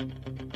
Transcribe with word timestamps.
How 0.00 0.49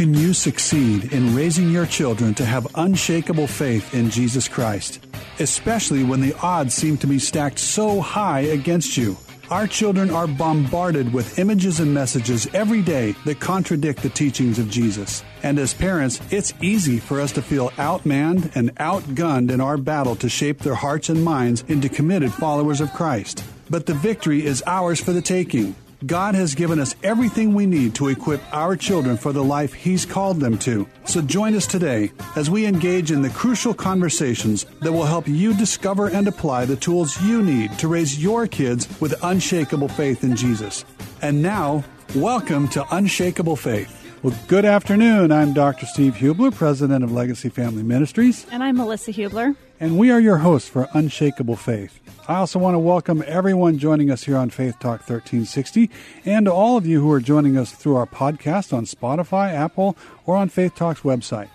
can 0.00 0.14
you 0.14 0.32
succeed 0.32 1.12
in 1.12 1.36
raising 1.36 1.68
your 1.68 1.84
children 1.84 2.32
to 2.32 2.42
have 2.42 2.66
unshakable 2.76 3.46
faith 3.46 3.92
in 3.92 4.08
Jesus 4.08 4.48
Christ, 4.48 4.98
especially 5.38 6.04
when 6.04 6.22
the 6.22 6.34
odds 6.40 6.72
seem 6.72 6.96
to 6.96 7.06
be 7.06 7.18
stacked 7.18 7.58
so 7.58 8.00
high 8.00 8.40
against 8.40 8.96
you? 8.96 9.14
Our 9.50 9.66
children 9.66 10.08
are 10.08 10.26
bombarded 10.26 11.12
with 11.12 11.38
images 11.38 11.80
and 11.80 11.92
messages 11.92 12.48
every 12.54 12.80
day 12.80 13.14
that 13.26 13.40
contradict 13.40 14.02
the 14.02 14.08
teachings 14.08 14.58
of 14.58 14.70
Jesus. 14.70 15.22
And 15.42 15.58
as 15.58 15.74
parents, 15.74 16.18
it's 16.30 16.54
easy 16.62 16.98
for 16.98 17.20
us 17.20 17.32
to 17.32 17.42
feel 17.42 17.68
outmanned 17.72 18.56
and 18.56 18.74
outgunned 18.76 19.50
in 19.50 19.60
our 19.60 19.76
battle 19.76 20.16
to 20.16 20.30
shape 20.30 20.60
their 20.60 20.76
hearts 20.76 21.10
and 21.10 21.22
minds 21.22 21.62
into 21.68 21.90
committed 21.90 22.32
followers 22.32 22.80
of 22.80 22.90
Christ. 22.94 23.44
But 23.68 23.84
the 23.84 23.92
victory 23.92 24.46
is 24.46 24.62
ours 24.66 24.98
for 24.98 25.12
the 25.12 25.20
taking. 25.20 25.74
God 26.06 26.34
has 26.34 26.54
given 26.54 26.80
us 26.80 26.94
everything 27.02 27.52
we 27.52 27.66
need 27.66 27.94
to 27.96 28.08
equip 28.08 28.40
our 28.54 28.74
children 28.74 29.18
for 29.18 29.32
the 29.32 29.44
life 29.44 29.74
He's 29.74 30.06
called 30.06 30.40
them 30.40 30.56
to. 30.60 30.88
So 31.04 31.20
join 31.20 31.54
us 31.54 31.66
today 31.66 32.10
as 32.36 32.48
we 32.48 32.64
engage 32.64 33.10
in 33.10 33.20
the 33.20 33.28
crucial 33.28 33.74
conversations 33.74 34.64
that 34.80 34.92
will 34.92 35.04
help 35.04 35.28
you 35.28 35.52
discover 35.52 36.08
and 36.08 36.26
apply 36.26 36.64
the 36.64 36.76
tools 36.76 37.20
you 37.20 37.42
need 37.42 37.78
to 37.78 37.88
raise 37.88 38.22
your 38.22 38.46
kids 38.46 38.88
with 39.00 39.14
unshakable 39.22 39.88
faith 39.88 40.24
in 40.24 40.36
Jesus. 40.36 40.86
And 41.20 41.42
now, 41.42 41.84
welcome 42.14 42.66
to 42.68 42.86
Unshakable 42.96 43.56
Faith. 43.56 43.94
Well, 44.22 44.34
good 44.48 44.64
afternoon. 44.64 45.30
I'm 45.30 45.52
Dr. 45.52 45.84
Steve 45.84 46.16
Hubler, 46.16 46.50
president 46.50 47.04
of 47.04 47.12
Legacy 47.12 47.50
Family 47.50 47.82
Ministries. 47.82 48.46
And 48.50 48.62
I'm 48.62 48.78
Melissa 48.78 49.12
Hubler. 49.12 49.54
And 49.82 49.96
we 49.96 50.10
are 50.10 50.20
your 50.20 50.36
hosts 50.36 50.68
for 50.68 50.88
Unshakable 50.92 51.56
Faith. 51.56 52.00
I 52.28 52.34
also 52.34 52.58
want 52.58 52.74
to 52.74 52.78
welcome 52.78 53.24
everyone 53.26 53.78
joining 53.78 54.10
us 54.10 54.24
here 54.24 54.36
on 54.36 54.50
Faith 54.50 54.74
Talk 54.74 55.00
1360 55.08 55.88
and 56.26 56.46
all 56.46 56.76
of 56.76 56.84
you 56.84 57.00
who 57.00 57.10
are 57.10 57.18
joining 57.18 57.56
us 57.56 57.72
through 57.72 57.96
our 57.96 58.04
podcast 58.06 58.74
on 58.74 58.84
Spotify, 58.84 59.54
Apple, 59.54 59.96
or 60.26 60.36
on 60.36 60.50
Faith 60.50 60.74
Talk's 60.74 61.00
website. 61.00 61.48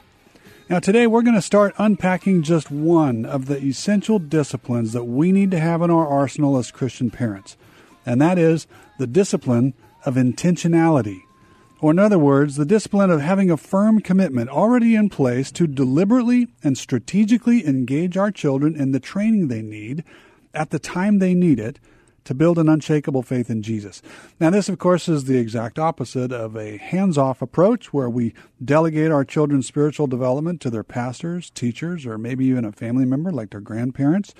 Now, 0.71 0.79
today 0.79 1.05
we're 1.05 1.21
going 1.21 1.35
to 1.35 1.41
start 1.41 1.75
unpacking 1.77 2.41
just 2.41 2.71
one 2.71 3.25
of 3.25 3.45
the 3.45 3.61
essential 3.61 4.17
disciplines 4.17 4.93
that 4.93 5.03
we 5.03 5.31
need 5.31 5.51
to 5.51 5.59
have 5.59 5.83
in 5.83 5.91
our 5.91 6.07
arsenal 6.07 6.57
as 6.57 6.71
Christian 6.71 7.11
parents, 7.11 7.55
and 8.07 8.19
that 8.21 8.39
is 8.39 8.65
the 8.97 9.05
discipline 9.05 9.75
of 10.03 10.15
intentionality. 10.15 11.21
Or, 11.81 11.91
in 11.91 11.99
other 11.99 12.19
words, 12.19 12.55
the 12.55 12.65
discipline 12.65 13.11
of 13.11 13.21
having 13.21 13.51
a 13.51 13.57
firm 13.57 13.99
commitment 13.99 14.49
already 14.49 14.95
in 14.95 15.09
place 15.09 15.51
to 15.53 15.67
deliberately 15.67 16.47
and 16.63 16.77
strategically 16.77 17.65
engage 17.67 18.15
our 18.17 18.31
children 18.31 18.75
in 18.75 18.91
the 18.91 18.99
training 18.99 19.47
they 19.49 19.61
need 19.61 20.03
at 20.53 20.69
the 20.69 20.79
time 20.79 21.19
they 21.19 21.33
need 21.33 21.59
it 21.59 21.79
to 22.23 22.33
build 22.33 22.57
an 22.57 22.67
unshakable 22.67 23.21
faith 23.21 23.49
in 23.49 23.61
Jesus. 23.61 24.01
Now, 24.39 24.49
this, 24.49 24.67
of 24.67 24.79
course, 24.79 25.07
is 25.07 25.25
the 25.25 25.37
exact 25.37 25.77
opposite 25.77 26.31
of 26.31 26.55
a 26.55 26.77
hands 26.77 27.17
off 27.17 27.41
approach 27.41 27.93
where 27.93 28.09
we 28.09 28.33
delegate 28.63 29.11
our 29.11 29.23
children's 29.23 29.67
spiritual 29.67 30.07
development 30.07 30.59
to 30.61 30.71
their 30.71 30.83
pastors, 30.83 31.51
teachers, 31.51 32.05
or 32.05 32.17
maybe 32.17 32.45
even 32.45 32.65
a 32.65 32.71
family 32.71 33.05
member 33.05 33.31
like 33.31 33.51
their 33.51 33.61
grandparents. 33.61 34.33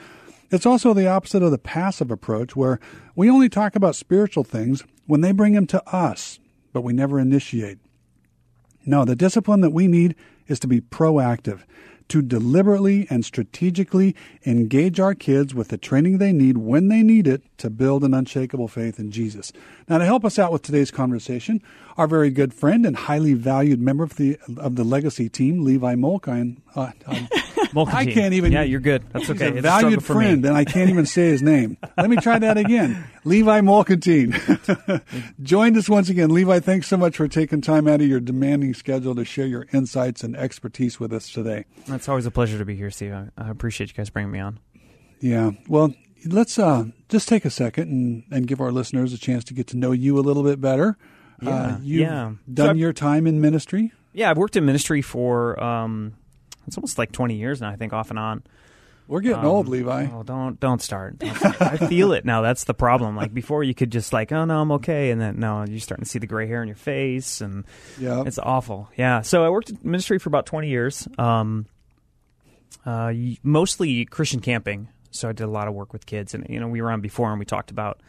It's 0.50 0.66
also 0.66 0.94
the 0.94 1.08
opposite 1.08 1.44
of 1.44 1.52
the 1.52 1.58
passive 1.58 2.10
approach 2.10 2.56
where 2.56 2.80
we 3.16 3.30
only 3.30 3.50
talk 3.50 3.76
about 3.76 3.96
spiritual 3.96 4.44
things 4.44 4.84
when 5.06 5.22
they 5.22 5.32
bring 5.32 5.54
them 5.54 5.68
to 5.68 5.88
us 5.88 6.40
but 6.76 6.84
we 6.84 6.92
never 6.92 7.22
initiate. 7.22 7.78
No, 8.86 9.06
the 9.06 9.16
discipline 9.16 9.62
that 9.62 9.70
we 9.70 9.88
need 9.88 10.14
is 10.50 10.60
to 10.60 10.68
be 10.68 10.82
proactive, 10.82 11.62
to 12.10 12.22
deliberately 12.22 13.08
and 13.10 13.24
strategically 13.24 14.14
engage 14.46 15.00
our 15.00 15.16
kids 15.16 15.56
with 15.56 15.70
the 15.70 15.78
training 15.78 16.18
they 16.18 16.34
need 16.34 16.58
when 16.58 16.90
they 16.90 17.02
need 17.02 17.28
it 17.28 17.44
to 17.60 17.70
build 17.70 18.04
an 18.04 18.14
unshakable 18.14 18.68
faith 18.68 19.00
in 19.00 19.10
Jesus. 19.10 19.54
Now, 19.88 20.00
to 20.00 20.06
help 20.06 20.26
us 20.26 20.38
out 20.38 20.52
with 20.52 20.64
today's 20.64 20.92
conversation, 20.92 21.64
our 21.96 22.08
very 22.08 22.30
good 22.30 22.54
friend 22.54 22.86
and 22.86 22.98
highly 22.98 23.36
valued 23.36 23.80
member 23.80 24.04
of 24.04 24.18
the 24.18 24.38
of 24.58 24.76
the 24.76 24.84
legacy 24.84 25.30
team, 25.30 25.64
Levi 25.64 25.96
Molkine. 25.96 26.58
Uh, 26.76 26.92
I 27.88 28.06
can't 28.06 28.34
even. 28.34 28.52
Yeah, 28.52 28.64
you're 28.64 28.80
good. 28.80 29.04
That's 29.12 29.30
okay. 29.30 29.50
He's 29.50 29.60
a 29.60 29.62
valued 29.62 30.04
friend, 30.04 30.46
and 30.46 30.56
I 30.56 30.66
can't 30.66 30.90
even 30.90 31.06
say 31.06 31.30
his 31.30 31.42
name. 31.42 31.78
Let 31.98 32.10
me 32.10 32.18
try 32.18 32.40
that 32.40 32.58
again. 32.58 33.06
Levi 33.24 33.62
Molkantine 33.62 35.02
joined 35.42 35.78
us 35.78 35.90
once 35.90 36.10
again. 36.10 36.30
Levi, 36.30 36.60
thanks 36.60 36.88
so 36.88 36.98
much 36.98 37.18
for 37.18 37.28
taking 37.28 37.62
time 37.62 37.88
out 37.88 38.02
of 38.02 38.08
your 38.08 38.20
demanding 38.20 38.74
schedule 38.74 39.16
to 39.16 39.26
share 39.26 39.48
your 39.48 39.68
insights 39.74 40.24
and 40.24 40.36
expertise 40.36 41.00
with 41.00 41.12
us 41.14 41.30
today. 41.30 41.66
It's 41.88 42.10
always 42.10 42.26
a 42.26 42.32
pleasure 42.32 42.58
to 42.58 42.66
be 42.66 42.76
here, 42.76 42.92
Steve. 42.92 43.14
I, 43.14 43.28
I 43.38 43.50
appreciate 43.50 43.90
you 43.90 43.96
guys 43.96 44.10
bringing 44.10 44.32
me 44.32 44.40
on. 44.40 44.60
Yeah. 45.20 45.52
Well, 45.68 45.94
let's 46.26 46.60
uh, 46.60 46.86
just 47.10 47.28
take 47.28 47.46
a 47.46 47.50
second 47.50 47.90
and, 47.90 48.24
and 48.32 48.48
give 48.48 48.62
our 48.62 48.72
listeners 48.72 49.14
a 49.14 49.18
chance 49.18 49.44
to 49.46 49.54
get 49.54 49.68
to 49.68 49.78
know 49.78 49.92
you 49.92 50.18
a 50.20 50.22
little 50.22 50.44
bit 50.44 50.62
better. 50.62 50.98
Yeah. 51.42 51.50
Uh, 51.50 51.78
you've 51.82 52.02
yeah. 52.02 52.32
done 52.52 52.76
So 52.76 52.80
your 52.80 52.94
time 52.94 53.28
in 53.28 53.42
ministry. 53.42 53.92
Yeah, 54.14 54.30
I've 54.30 54.38
worked 54.38 54.56
in 54.56 54.66
ministry 54.66 55.02
for 55.02 55.62
um, 55.62 56.14
it's 56.68 56.78
almost 56.78 56.98
like 56.98 57.12
20 57.12 57.36
years 57.36 57.62
now. 57.62 57.70
I 57.70 57.76
think 57.76 57.94
off 57.94 58.10
and 58.10 58.20
on. 58.20 58.44
We're 59.08 59.22
getting 59.22 59.40
Um, 59.40 59.46
old, 59.46 59.68
Levi. 59.68 60.08
Oh, 60.12 60.24
don't 60.24 60.60
don't 60.60 60.82
start. 60.82 61.20
Don't 61.20 61.36
start. 61.38 61.62
I 61.62 61.78
feel 61.78 62.12
it 62.14 62.26
now. 62.26 62.42
That's 62.42 62.64
the 62.64 62.74
problem. 62.74 63.16
Like 63.16 63.32
before, 63.36 63.64
you 63.64 63.76
could 63.76 63.92
just 63.92 64.12
like, 64.14 64.32
oh 64.32 64.46
no, 64.46 64.60
I'm 64.62 64.72
okay, 64.74 65.12
and 65.12 65.22
then 65.22 65.40
no, 65.40 65.64
you're 65.64 65.80
starting 65.80 66.04
to 66.06 66.10
see 66.10 66.18
the 66.18 66.26
gray 66.26 66.48
hair 66.48 66.64
in 66.64 66.68
your 66.68 66.76
face, 66.76 67.40
and 67.40 67.66
Yeah. 68.00 68.24
it's 68.26 68.40
awful. 68.40 68.90
Yeah. 68.98 69.22
So 69.22 69.46
I 69.46 69.50
worked 69.50 69.70
in 69.70 69.78
ministry 69.84 70.18
for 70.18 70.30
about 70.30 70.48
20 70.48 70.70
years. 70.70 71.08
Um, 71.20 71.68
uh, 72.86 73.14
mostly 73.44 74.06
Christian 74.06 74.40
camping. 74.40 74.88
So 75.12 75.30
I 75.30 75.34
did 75.34 75.44
a 75.44 75.48
lot 75.52 75.68
of 75.68 75.74
work 75.76 75.94
with 75.94 76.06
kids, 76.08 76.34
and 76.34 76.46
you 76.50 76.60
know, 76.60 76.68
we 76.68 76.82
were 76.82 76.92
on 76.92 77.02
before, 77.02 77.30
and 77.30 77.38
we 77.40 77.46
talked 77.46 77.70
about 77.72 78.02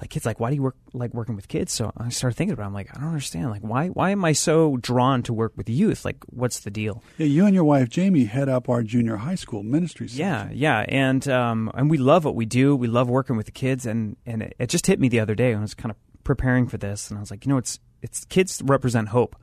like 0.00 0.10
kids. 0.10 0.26
Like, 0.26 0.40
why 0.40 0.50
do 0.50 0.56
you 0.56 0.62
work 0.62 0.76
like 0.92 1.14
working 1.14 1.36
with 1.36 1.48
kids? 1.48 1.72
So 1.72 1.92
I 1.96 2.08
started 2.08 2.36
thinking 2.36 2.52
about. 2.52 2.64
it. 2.64 2.66
I'm 2.66 2.74
like, 2.74 2.90
I 2.96 3.00
don't 3.00 3.08
understand. 3.08 3.50
Like, 3.50 3.62
why 3.62 3.88
why 3.88 4.10
am 4.10 4.24
I 4.24 4.32
so 4.32 4.76
drawn 4.76 5.22
to 5.24 5.32
work 5.32 5.52
with 5.56 5.68
youth? 5.68 6.04
Like, 6.04 6.16
what's 6.26 6.60
the 6.60 6.70
deal? 6.70 7.02
Yeah, 7.18 7.26
you 7.26 7.46
and 7.46 7.54
your 7.54 7.64
wife 7.64 7.88
Jamie 7.88 8.24
head 8.24 8.48
up 8.48 8.68
our 8.68 8.82
junior 8.82 9.16
high 9.16 9.34
school 9.36 9.62
ministry. 9.62 10.08
Yeah, 10.10 10.48
yeah, 10.52 10.84
and 10.88 11.26
um, 11.28 11.70
and 11.74 11.90
we 11.90 11.98
love 11.98 12.24
what 12.24 12.34
we 12.34 12.46
do. 12.46 12.74
We 12.74 12.88
love 12.88 13.08
working 13.08 13.36
with 13.36 13.46
the 13.46 13.52
kids, 13.52 13.86
and 13.86 14.16
and 14.26 14.42
it, 14.42 14.56
it 14.58 14.68
just 14.68 14.86
hit 14.86 14.98
me 14.98 15.08
the 15.08 15.20
other 15.20 15.34
day 15.34 15.50
when 15.50 15.58
I 15.58 15.62
was 15.62 15.74
kind 15.74 15.90
of 15.90 15.96
preparing 16.24 16.66
for 16.66 16.78
this, 16.78 17.10
and 17.10 17.18
I 17.18 17.20
was 17.20 17.30
like, 17.30 17.44
you 17.46 17.50
know, 17.50 17.58
it's 17.58 17.78
it's 18.02 18.24
kids 18.24 18.60
represent 18.64 19.08
hope. 19.08 19.36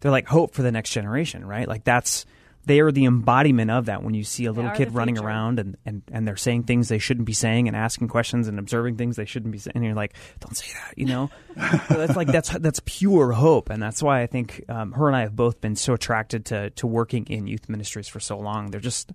They're 0.00 0.10
like 0.10 0.26
hope 0.26 0.54
for 0.54 0.62
the 0.62 0.72
next 0.72 0.90
generation, 0.90 1.44
right? 1.44 1.66
Like 1.66 1.84
that's 1.84 2.26
they 2.66 2.80
are 2.80 2.90
the 2.90 3.04
embodiment 3.04 3.70
of 3.70 3.86
that. 3.86 4.02
When 4.02 4.14
you 4.14 4.24
see 4.24 4.44
a 4.44 4.52
little 4.52 4.72
kid 4.72 4.92
running 4.92 5.18
around 5.18 5.60
and, 5.60 5.76
and 5.86 6.02
and 6.12 6.26
they're 6.26 6.36
saying 6.36 6.64
things 6.64 6.88
they 6.88 6.98
shouldn't 6.98 7.26
be 7.26 7.32
saying 7.32 7.68
and 7.68 7.76
asking 7.76 8.08
questions 8.08 8.48
and 8.48 8.58
observing 8.58 8.96
things 8.96 9.16
they 9.16 9.24
shouldn't 9.24 9.52
be 9.52 9.58
saying, 9.58 9.72
and 9.76 9.84
you're 9.84 9.94
like, 9.94 10.14
don't 10.40 10.56
say 10.56 10.66
that, 10.74 10.98
you 10.98 11.06
know. 11.06 11.30
so 11.88 11.94
that's 11.94 12.16
like 12.16 12.28
that's 12.28 12.50
that's 12.58 12.80
pure 12.84 13.32
hope, 13.32 13.70
and 13.70 13.82
that's 13.82 14.02
why 14.02 14.20
I 14.20 14.26
think 14.26 14.64
um, 14.68 14.92
her 14.92 15.06
and 15.06 15.16
I 15.16 15.20
have 15.20 15.36
both 15.36 15.60
been 15.60 15.76
so 15.76 15.94
attracted 15.94 16.46
to 16.46 16.70
to 16.70 16.86
working 16.86 17.26
in 17.26 17.46
youth 17.46 17.68
ministries 17.68 18.08
for 18.08 18.20
so 18.20 18.38
long. 18.38 18.70
They're 18.72 18.80
just 18.80 19.12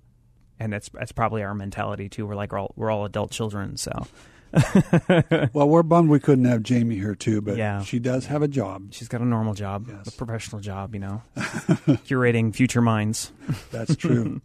and 0.60 0.72
that's 0.72 0.90
that's 0.90 1.12
probably 1.12 1.44
our 1.44 1.54
mentality 1.54 2.08
too. 2.08 2.26
We're 2.26 2.36
like 2.36 2.54
we're 2.54 2.60
all, 2.60 2.74
we're 2.76 2.90
all 2.90 3.06
adult 3.06 3.32
children, 3.32 3.76
so 3.78 3.92
Well, 5.54 5.70
we're 5.70 5.84
bummed 5.84 6.10
we 6.10 6.20
couldn't 6.20 6.46
have 6.46 6.64
Jamie 6.64 6.96
here 6.98 7.16
too, 7.16 7.42
but 7.42 7.58
Yeah. 7.58 7.84
she 7.84 8.00
does 8.00 8.26
have 8.28 8.42
a 8.42 8.48
job. 8.48 8.88
she's 8.92 9.08
got 9.08 9.22
a 9.22 9.26
normal 9.26 9.54
job, 9.54 9.88
Yes. 9.90 10.08
a 10.08 10.12
professional 10.18 10.62
job, 10.62 10.94
you 10.94 11.00
know, 11.02 11.22
curating 11.38 12.54
future 12.54 12.82
minds. 12.82 13.32
That's 13.72 13.96
true. 13.96 14.42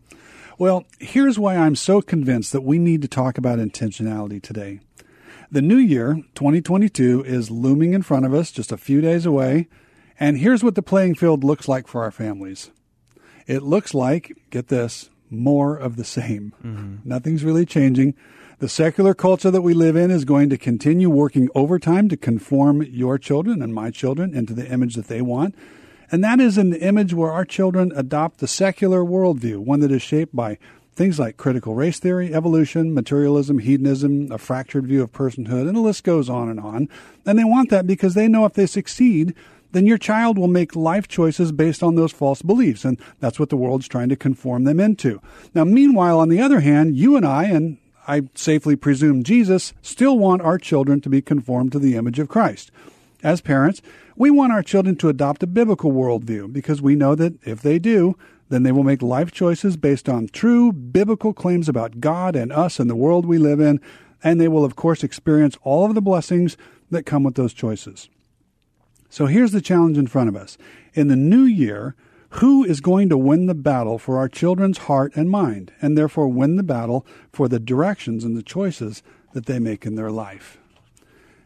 well, 0.58 0.84
here's 0.98 1.38
why 1.38 1.56
I'm 1.56 1.74
so 1.76 2.00
convinced 2.00 2.52
that 2.52 2.62
we 2.62 2.78
need 2.78 3.02
to 3.02 3.08
talk 3.08 3.38
about 3.38 3.58
intentionality 3.58 4.42
today. 4.42 4.80
The 5.50 5.62
new 5.62 5.76
year, 5.76 6.22
2022, 6.34 7.22
is 7.24 7.50
looming 7.50 7.92
in 7.94 8.02
front 8.02 8.26
of 8.26 8.34
us, 8.34 8.50
just 8.50 8.72
a 8.72 8.76
few 8.76 9.00
days 9.00 9.24
away. 9.26 9.68
And 10.18 10.38
here's 10.38 10.64
what 10.64 10.74
the 10.74 10.82
playing 10.82 11.14
field 11.14 11.44
looks 11.44 11.68
like 11.68 11.86
for 11.86 12.02
our 12.02 12.10
families 12.10 12.70
it 13.46 13.62
looks 13.62 13.94
like, 13.94 14.36
get 14.50 14.66
this, 14.68 15.08
more 15.30 15.76
of 15.76 15.94
the 15.96 16.04
same. 16.04 16.52
Mm-hmm. 16.64 17.08
Nothing's 17.08 17.44
really 17.44 17.64
changing. 17.64 18.14
The 18.58 18.70
secular 18.70 19.12
culture 19.12 19.50
that 19.50 19.60
we 19.60 19.74
live 19.74 19.96
in 19.96 20.10
is 20.10 20.24
going 20.24 20.48
to 20.48 20.56
continue 20.56 21.10
working 21.10 21.50
overtime 21.54 22.08
to 22.08 22.16
conform 22.16 22.82
your 22.84 23.18
children 23.18 23.60
and 23.60 23.74
my 23.74 23.90
children 23.90 24.34
into 24.34 24.54
the 24.54 24.66
image 24.66 24.94
that 24.94 25.08
they 25.08 25.20
want. 25.20 25.54
And 26.10 26.24
that 26.24 26.40
is 26.40 26.56
an 26.56 26.72
image 26.72 27.12
where 27.12 27.30
our 27.30 27.44
children 27.44 27.92
adopt 27.94 28.38
the 28.38 28.48
secular 28.48 29.02
worldview, 29.02 29.58
one 29.58 29.80
that 29.80 29.92
is 29.92 30.00
shaped 30.00 30.34
by 30.34 30.56
things 30.94 31.18
like 31.18 31.36
critical 31.36 31.74
race 31.74 31.98
theory, 31.98 32.32
evolution, 32.32 32.94
materialism, 32.94 33.58
hedonism, 33.58 34.32
a 34.32 34.38
fractured 34.38 34.86
view 34.86 35.02
of 35.02 35.12
personhood, 35.12 35.68
and 35.68 35.76
the 35.76 35.80
list 35.80 36.02
goes 36.02 36.30
on 36.30 36.48
and 36.48 36.58
on. 36.58 36.88
And 37.26 37.38
they 37.38 37.44
want 37.44 37.68
that 37.68 37.86
because 37.86 38.14
they 38.14 38.26
know 38.26 38.46
if 38.46 38.54
they 38.54 38.64
succeed, 38.64 39.34
then 39.72 39.86
your 39.86 39.98
child 39.98 40.38
will 40.38 40.48
make 40.48 40.74
life 40.74 41.08
choices 41.08 41.52
based 41.52 41.82
on 41.82 41.96
those 41.96 42.12
false 42.12 42.40
beliefs. 42.40 42.86
And 42.86 42.98
that's 43.20 43.38
what 43.38 43.50
the 43.50 43.56
world's 43.58 43.86
trying 43.86 44.08
to 44.08 44.16
conform 44.16 44.64
them 44.64 44.80
into. 44.80 45.20
Now, 45.54 45.64
meanwhile, 45.64 46.18
on 46.18 46.30
the 46.30 46.40
other 46.40 46.60
hand, 46.60 46.96
you 46.96 47.16
and 47.16 47.26
I, 47.26 47.44
and 47.44 47.76
I 48.06 48.22
safely 48.34 48.76
presume 48.76 49.24
Jesus, 49.24 49.72
still 49.82 50.18
want 50.18 50.42
our 50.42 50.58
children 50.58 51.00
to 51.00 51.08
be 51.08 51.20
conformed 51.20 51.72
to 51.72 51.78
the 51.78 51.96
image 51.96 52.18
of 52.18 52.28
Christ. 52.28 52.70
As 53.22 53.40
parents, 53.40 53.82
we 54.16 54.30
want 54.30 54.52
our 54.52 54.62
children 54.62 54.96
to 54.96 55.08
adopt 55.08 55.42
a 55.42 55.46
biblical 55.46 55.92
worldview 55.92 56.52
because 56.52 56.80
we 56.80 56.94
know 56.94 57.14
that 57.14 57.34
if 57.44 57.62
they 57.62 57.78
do, 57.78 58.16
then 58.48 58.62
they 58.62 58.72
will 58.72 58.84
make 58.84 59.02
life 59.02 59.32
choices 59.32 59.76
based 59.76 60.08
on 60.08 60.28
true 60.28 60.72
biblical 60.72 61.32
claims 61.32 61.68
about 61.68 62.00
God 62.00 62.36
and 62.36 62.52
us 62.52 62.78
and 62.78 62.88
the 62.88 62.94
world 62.94 63.26
we 63.26 63.38
live 63.38 63.58
in, 63.58 63.80
and 64.22 64.40
they 64.40 64.48
will, 64.48 64.64
of 64.64 64.76
course, 64.76 65.02
experience 65.02 65.58
all 65.62 65.84
of 65.84 65.94
the 65.94 66.02
blessings 66.02 66.56
that 66.90 67.06
come 67.06 67.24
with 67.24 67.34
those 67.34 67.52
choices. 67.52 68.08
So 69.10 69.26
here's 69.26 69.52
the 69.52 69.60
challenge 69.60 69.98
in 69.98 70.06
front 70.06 70.28
of 70.28 70.36
us. 70.36 70.56
In 70.94 71.08
the 71.08 71.16
new 71.16 71.42
year, 71.42 71.96
who 72.30 72.64
is 72.64 72.80
going 72.80 73.08
to 73.08 73.18
win 73.18 73.46
the 73.46 73.54
battle 73.54 73.98
for 73.98 74.18
our 74.18 74.28
children's 74.28 74.78
heart 74.78 75.12
and 75.14 75.30
mind, 75.30 75.72
and 75.80 75.96
therefore 75.96 76.28
win 76.28 76.56
the 76.56 76.62
battle 76.62 77.06
for 77.32 77.48
the 77.48 77.60
directions 77.60 78.24
and 78.24 78.36
the 78.36 78.42
choices 78.42 79.02
that 79.32 79.46
they 79.46 79.58
make 79.58 79.86
in 79.86 79.94
their 79.94 80.10
life? 80.10 80.58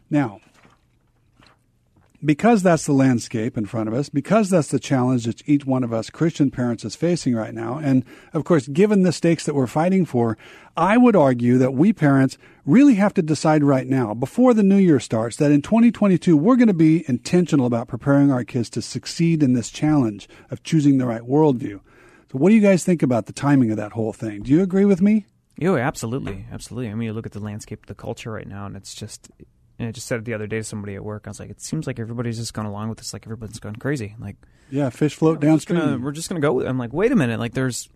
Now, 0.09 0.41
because 2.23 2.63
that's 2.63 2.85
the 2.85 2.93
landscape 2.93 3.57
in 3.57 3.65
front 3.65 3.87
of 3.87 3.93
us, 3.93 4.09
because 4.09 4.49
that's 4.49 4.69
the 4.69 4.79
challenge 4.79 5.25
that 5.25 5.47
each 5.47 5.65
one 5.65 5.83
of 5.83 5.93
us 5.93 6.09
Christian 6.09 6.51
parents 6.51 6.85
is 6.85 6.95
facing 6.95 7.35
right 7.35 7.53
now, 7.53 7.77
and 7.77 8.05
of 8.33 8.43
course, 8.43 8.67
given 8.67 9.03
the 9.03 9.11
stakes 9.11 9.45
that 9.45 9.55
we're 9.55 9.67
fighting 9.67 10.05
for, 10.05 10.37
I 10.77 10.97
would 10.97 11.15
argue 11.15 11.57
that 11.57 11.73
we 11.73 11.93
parents 11.93 12.37
really 12.65 12.95
have 12.95 13.13
to 13.15 13.21
decide 13.21 13.63
right 13.63 13.87
now, 13.87 14.13
before 14.13 14.53
the 14.53 14.63
new 14.63 14.77
year 14.77 14.99
starts, 14.99 15.37
that 15.37 15.51
in 15.51 15.61
2022, 15.61 16.37
we're 16.37 16.55
going 16.55 16.67
to 16.67 16.73
be 16.73 17.03
intentional 17.07 17.65
about 17.65 17.87
preparing 17.87 18.31
our 18.31 18.43
kids 18.43 18.69
to 18.71 18.81
succeed 18.81 19.41
in 19.41 19.53
this 19.53 19.69
challenge 19.69 20.29
of 20.49 20.63
choosing 20.63 20.97
the 20.97 21.07
right 21.07 21.23
worldview. 21.23 21.81
So, 22.31 22.37
what 22.37 22.49
do 22.49 22.55
you 22.55 22.61
guys 22.61 22.83
think 22.83 23.03
about 23.03 23.25
the 23.25 23.33
timing 23.33 23.71
of 23.71 23.77
that 23.77 23.93
whole 23.93 24.13
thing? 24.13 24.43
Do 24.43 24.51
you 24.51 24.61
agree 24.61 24.85
with 24.85 25.01
me? 25.01 25.25
Yeah, 25.57 25.75
absolutely, 25.75 26.45
absolutely. 26.51 26.89
I 26.89 26.93
mean, 26.93 27.07
you 27.07 27.13
look 27.13 27.25
at 27.25 27.33
the 27.33 27.39
landscape 27.39 27.85
the 27.87 27.95
culture 27.95 28.31
right 28.31 28.47
now, 28.47 28.65
and 28.65 28.75
it's 28.75 28.95
just 28.95 29.29
and 29.79 29.87
I 29.87 29.91
just 29.91 30.07
said 30.07 30.19
it 30.19 30.25
the 30.25 30.33
other 30.33 30.47
day 30.47 30.57
to 30.57 30.63
somebody 30.63 30.95
at 30.95 31.03
work. 31.03 31.23
I 31.25 31.29
was 31.29 31.39
like, 31.39 31.49
it 31.49 31.61
seems 31.61 31.87
like 31.87 31.99
everybody's 31.99 32.37
just 32.37 32.53
gone 32.53 32.65
along 32.65 32.89
with 32.89 32.97
this. 32.99 33.13
Like 33.13 33.25
everybody's 33.25 33.59
gone 33.59 33.75
crazy. 33.75 34.15
Like, 34.19 34.35
yeah, 34.69 34.89
fish 34.89 35.15
float 35.15 35.37
we're 35.37 35.41
just 35.53 35.67
downstream. 35.67 35.79
gonna- 35.79 35.99
we're 36.05 36.11
just 36.11 36.29
gonna 36.29 36.41
go. 36.41 36.53
with 36.53 36.65
it. 36.65 36.69
I'm 36.69 36.77
like, 36.77 36.93
wait 36.93 37.11
a 37.11 37.15
minute. 37.15 37.39
Like, 37.39 37.53
there's 37.53 37.89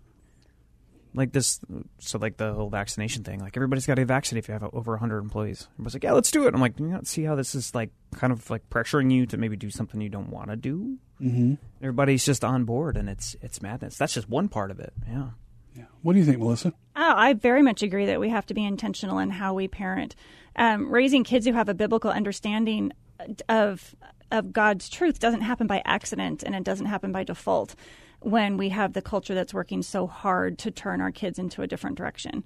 like 1.13 1.31
this. 1.31 1.60
So 2.00 2.18
like 2.19 2.36
the 2.38 2.54
whole 2.54 2.69
vaccination 2.69 3.24
thing. 3.24 3.39
Like 3.39 3.56
everybody's 3.56 3.86
got 3.86 3.95
to 3.95 4.01
get 4.01 4.07
vaccinated 4.10 4.44
if 4.44 4.50
you 4.50 4.54
have 4.54 4.63
over 4.74 4.92
100 4.94 5.19
employees. 5.19 5.68
Everybody's 5.75 5.94
like, 5.95 6.04
yeah, 6.04 6.12
let's 6.12 6.30
do 6.31 6.45
it. 6.48 6.54
I'm 6.54 6.60
like, 6.60 6.77
you 6.80 6.88
not 6.88 7.07
see 7.07 7.24
how 7.24 7.36
this 7.36 7.56
is 7.56 7.74
like 7.74 7.92
kind 8.16 8.33
of 8.33 8.50
like 8.50 8.69
pressuring 8.69 9.12
you 9.13 9.25
to 9.27 9.38
maybe 9.38 9.56
do 9.56 9.69
something 9.69 10.01
you 10.01 10.10
don't 10.10 10.30
want 10.30 10.50
to 10.50 10.56
do. 10.57 10.98
mm-hmm. 11.22 11.54
Everybody's 11.81 12.25
just 12.25 12.44
on 12.44 12.66
board, 12.66 12.98
and 12.98 13.07
it's 13.10 13.36
it's 13.42 13.62
madness. 13.62 13.98
That's 13.98 14.13
just 14.13 14.27
one 14.27 14.50
part 14.50 14.72
of 14.72 14.80
it. 14.81 14.92
Yeah. 15.07 15.30
Yeah. 15.75 15.86
What 16.01 16.13
do 16.13 16.19
you 16.19 16.25
think, 16.25 16.39
Melissa? 16.39 16.74
Oh, 16.95 17.13
I 17.16 17.33
very 17.33 17.62
much 17.62 17.83
agree 17.83 18.06
that 18.06 18.19
we 18.19 18.30
have 18.30 18.45
to 18.48 18.54
be 18.54 18.63
intentional 18.63 19.19
in 19.19 19.30
how 19.30 19.54
we 19.54 19.68
parent. 19.68 20.16
Um, 20.56 20.89
raising 20.89 21.24
kids 21.24 21.45
who 21.45 21.54
have 21.54 21.68
a 21.68 21.74
biblical 21.74 22.12
understanding 22.12 22.92
of 23.50 23.95
of 24.31 24.51
God's 24.51 24.89
truth 24.89 25.19
doesn't 25.19 25.42
happen 25.42 25.68
by 25.68 25.81
accident, 25.86 26.44
and 26.44 26.56
it 26.56 26.63
doesn't 26.63 26.88
happen 26.88 27.12
by 27.12 27.24
default. 27.24 27.75
When 28.22 28.57
we 28.57 28.69
have 28.69 28.94
the 28.94 29.04
culture 29.04 29.36
that's 29.36 29.54
working 29.54 29.83
so 29.83 30.07
hard 30.07 30.57
to 30.60 30.72
turn 30.72 31.00
our 31.00 31.12
kids 31.12 31.38
into 31.38 31.62
a 31.62 31.68
different 31.68 31.98
direction, 31.98 32.44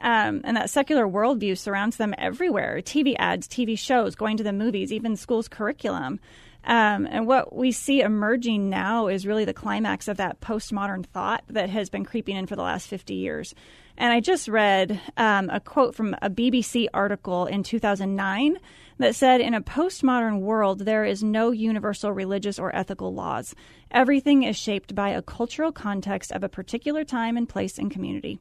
um, 0.00 0.40
and 0.42 0.56
that 0.56 0.70
secular 0.70 1.06
worldview 1.06 1.56
surrounds 1.56 1.98
them 1.98 2.14
everywhere: 2.18 2.80
TV 2.82 3.14
ads, 3.18 3.46
TV 3.46 3.78
shows, 3.78 4.14
going 4.16 4.38
to 4.38 4.42
the 4.42 4.52
movies, 4.52 4.92
even 4.92 5.16
schools' 5.16 5.46
curriculum. 5.46 6.18
Um, 6.64 7.06
and 7.10 7.26
what 7.26 7.54
we 7.54 7.72
see 7.72 8.00
emerging 8.00 8.68
now 8.68 9.06
is 9.06 9.26
really 9.26 9.44
the 9.44 9.54
climax 9.54 10.08
of 10.08 10.18
that 10.18 10.40
postmodern 10.40 11.06
thought 11.06 11.42
that 11.48 11.70
has 11.70 11.88
been 11.88 12.04
creeping 12.04 12.36
in 12.36 12.46
for 12.46 12.56
the 12.56 12.62
last 12.62 12.86
50 12.88 13.14
years. 13.14 13.54
And 13.96 14.12
I 14.12 14.20
just 14.20 14.48
read 14.48 15.00
um, 15.16 15.50
a 15.50 15.60
quote 15.60 15.94
from 15.94 16.14
a 16.22 16.30
BBC 16.30 16.86
article 16.94 17.46
in 17.46 17.62
2009 17.62 18.56
that 18.98 19.14
said 19.14 19.40
In 19.40 19.54
a 19.54 19.60
postmodern 19.60 20.40
world, 20.40 20.80
there 20.80 21.04
is 21.04 21.22
no 21.22 21.50
universal 21.50 22.12
religious 22.12 22.58
or 22.58 22.74
ethical 22.74 23.14
laws. 23.14 23.54
Everything 23.90 24.42
is 24.42 24.56
shaped 24.56 24.94
by 24.94 25.10
a 25.10 25.22
cultural 25.22 25.72
context 25.72 26.32
of 26.32 26.44
a 26.44 26.48
particular 26.48 27.04
time 27.04 27.36
and 27.36 27.48
place 27.48 27.78
and 27.78 27.90
community. 27.90 28.38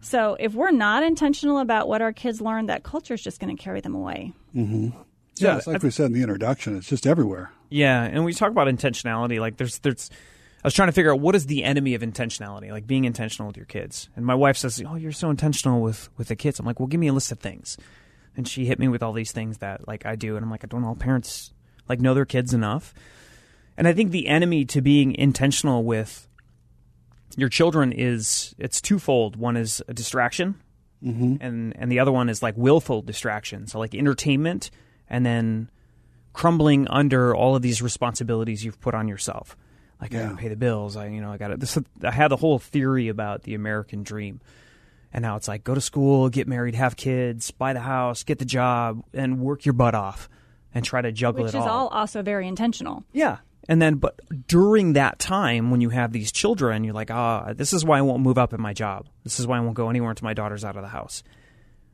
So 0.00 0.36
if 0.40 0.54
we're 0.54 0.70
not 0.70 1.02
intentional 1.02 1.58
about 1.58 1.88
what 1.88 2.02
our 2.02 2.12
kids 2.12 2.40
learn, 2.40 2.66
that 2.66 2.82
culture 2.82 3.14
is 3.14 3.22
just 3.22 3.40
going 3.40 3.54
to 3.54 3.62
carry 3.62 3.80
them 3.80 3.94
away. 3.94 4.32
Yeah, 5.38 5.58
it's 5.58 5.66
like 5.66 5.82
we 5.82 5.90
said 5.90 6.06
in 6.06 6.12
the 6.12 6.22
introduction. 6.22 6.76
It's 6.76 6.88
just 6.88 7.06
everywhere. 7.06 7.52
Yeah, 7.72 8.02
and 8.02 8.24
we 8.24 8.34
talk 8.34 8.50
about 8.50 8.68
intentionality. 8.68 9.40
Like, 9.40 9.56
there's, 9.56 9.78
there's. 9.78 10.10
I 10.62 10.66
was 10.66 10.74
trying 10.74 10.88
to 10.88 10.92
figure 10.92 11.12
out 11.12 11.18
what 11.18 11.34
is 11.34 11.46
the 11.46 11.64
enemy 11.64 11.94
of 11.94 12.02
intentionality, 12.02 12.70
like 12.70 12.86
being 12.86 13.04
intentional 13.04 13.48
with 13.48 13.56
your 13.56 13.66
kids. 13.66 14.08
And 14.14 14.24
my 14.24 14.34
wife 14.34 14.56
says, 14.56 14.80
"Oh, 14.86 14.94
you're 14.94 15.10
so 15.10 15.28
intentional 15.28 15.80
with 15.80 16.08
with 16.16 16.28
the 16.28 16.36
kids." 16.36 16.60
I'm 16.60 16.66
like, 16.66 16.78
"Well, 16.78 16.86
give 16.86 17.00
me 17.00 17.08
a 17.08 17.12
list 17.12 17.32
of 17.32 17.40
things." 17.40 17.76
And 18.36 18.46
she 18.46 18.66
hit 18.66 18.78
me 18.78 18.88
with 18.88 19.02
all 19.02 19.12
these 19.12 19.32
things 19.32 19.58
that 19.58 19.88
like 19.88 20.06
I 20.06 20.14
do, 20.14 20.36
and 20.36 20.44
I'm 20.44 20.50
like, 20.50 20.62
"I 20.62 20.68
don't 20.68 20.84
all 20.84 20.94
parents 20.94 21.52
like 21.88 22.00
know 22.00 22.14
their 22.14 22.24
kids 22.24 22.54
enough." 22.54 22.94
And 23.76 23.88
I 23.88 23.92
think 23.92 24.12
the 24.12 24.28
enemy 24.28 24.64
to 24.66 24.80
being 24.80 25.16
intentional 25.16 25.82
with 25.82 26.28
your 27.36 27.48
children 27.48 27.90
is 27.90 28.54
it's 28.58 28.80
twofold. 28.80 29.36
One 29.36 29.56
is 29.56 29.82
a 29.88 29.94
distraction, 29.94 30.60
mm-hmm. 31.02 31.36
and 31.40 31.74
and 31.76 31.90
the 31.90 31.98
other 31.98 32.12
one 32.12 32.28
is 32.28 32.42
like 32.42 32.56
willful 32.56 33.02
distraction. 33.02 33.66
So 33.66 33.80
like 33.80 33.94
entertainment, 33.94 34.70
and 35.08 35.26
then 35.26 35.70
crumbling 36.32 36.88
under 36.88 37.34
all 37.34 37.54
of 37.56 37.62
these 37.62 37.82
responsibilities 37.82 38.64
you've 38.64 38.80
put 38.80 38.94
on 38.94 39.08
yourself. 39.08 39.56
Like 40.00 40.14
I 40.14 40.18
Yeah. 40.18 40.22
got 40.24 40.30
to 40.30 40.36
pay 40.36 40.48
the 40.48 40.56
bills. 40.56 40.96
I 40.96 41.06
you 41.08 41.20
know 41.20 41.30
I 41.32 41.36
got 41.36 41.48
to. 41.48 41.56
This 41.56 41.78
I 42.02 42.10
had 42.10 42.28
the 42.28 42.36
whole 42.36 42.58
theory 42.58 43.08
about 43.08 43.42
the 43.42 43.54
American 43.54 44.02
dream, 44.02 44.40
and 45.12 45.22
now 45.22 45.36
it's 45.36 45.46
like 45.48 45.62
go 45.64 45.74
to 45.74 45.80
school, 45.80 46.28
get 46.28 46.48
married, 46.48 46.74
have 46.74 46.96
kids, 46.96 47.50
buy 47.50 47.72
the 47.72 47.80
house, 47.80 48.24
get 48.24 48.38
the 48.38 48.44
job, 48.44 49.02
and 49.14 49.38
work 49.40 49.64
your 49.64 49.74
butt 49.74 49.94
off, 49.94 50.28
and 50.74 50.84
try 50.84 51.00
to 51.02 51.12
juggle 51.12 51.44
Which 51.44 51.54
it 51.54 51.58
is 51.58 51.62
all. 51.62 51.68
all 51.68 51.88
also 51.88 52.22
very 52.22 52.48
intentional. 52.48 53.04
Yeah. 53.12 53.38
And 53.68 53.80
then, 53.80 53.94
but 53.94 54.18
during 54.48 54.94
that 54.94 55.20
time, 55.20 55.70
when 55.70 55.80
you 55.80 55.90
have 55.90 56.10
these 56.10 56.32
children, 56.32 56.82
you're 56.82 56.94
like, 56.94 57.12
ah, 57.12 57.52
this 57.54 57.72
is 57.72 57.84
why 57.84 57.98
I 57.98 58.02
won't 58.02 58.20
move 58.20 58.36
up 58.36 58.52
in 58.52 58.60
my 58.60 58.72
job. 58.72 59.06
This 59.22 59.38
is 59.38 59.46
why 59.46 59.56
I 59.56 59.60
won't 59.60 59.74
go 59.74 59.88
anywhere 59.88 60.10
until 60.10 60.24
my 60.26 60.34
daughter's 60.34 60.64
out 60.64 60.74
of 60.74 60.82
the 60.82 60.88
house. 60.88 61.22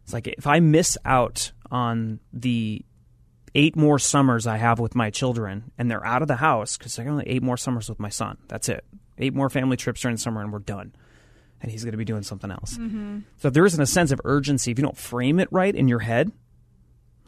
It's 0.05 0.15
like 0.15 0.27
if 0.29 0.47
I 0.47 0.61
miss 0.61 0.97
out 1.05 1.53
on 1.71 2.21
the 2.33 2.83
eight 3.55 3.77
more 3.77 3.99
summers 3.99 4.47
I 4.47 4.57
have 4.57 4.79
with 4.79 4.95
my 4.95 5.11
children 5.11 5.71
and 5.79 5.91
they're 5.91 6.05
out 6.05 6.23
of 6.23 6.29
the 6.29 6.37
house, 6.37 6.77
because 6.77 6.99
I 6.99 7.05
got 7.05 7.11
only 7.11 7.29
eight 7.29 7.43
more 7.43 7.57
summers 7.57 7.89
with 7.89 8.01
my 8.01 8.09
son. 8.09 8.39
That's 8.49 8.69
it. 8.69 8.85
Eight 9.19 9.35
more 9.35 9.51
family 9.51 9.77
trips 9.77 10.01
during 10.01 10.17
the 10.17 10.21
summer 10.21 10.41
and 10.41 10.53
we're 10.53 10.61
done. 10.61 10.95
And 11.61 11.73
he's 11.73 11.83
going 11.83 11.93
to 11.93 11.99
be 11.99 12.05
doing 12.05 12.23
something 12.23 12.51
else. 12.51 12.79
Mm-hmm. 12.79 13.21
So 13.39 13.49
if 13.49 13.55
there 13.55 13.67
isn't 13.67 13.81
a 13.81 13.87
sense 13.87 14.13
of 14.13 14.21
urgency, 14.25 14.71
if 14.71 14.79
you 14.79 14.85
don't 14.85 14.97
frame 14.97 15.41
it 15.41 15.49
right 15.51 15.75
in 15.75 15.89
your 15.89 15.99
head, 15.99 16.31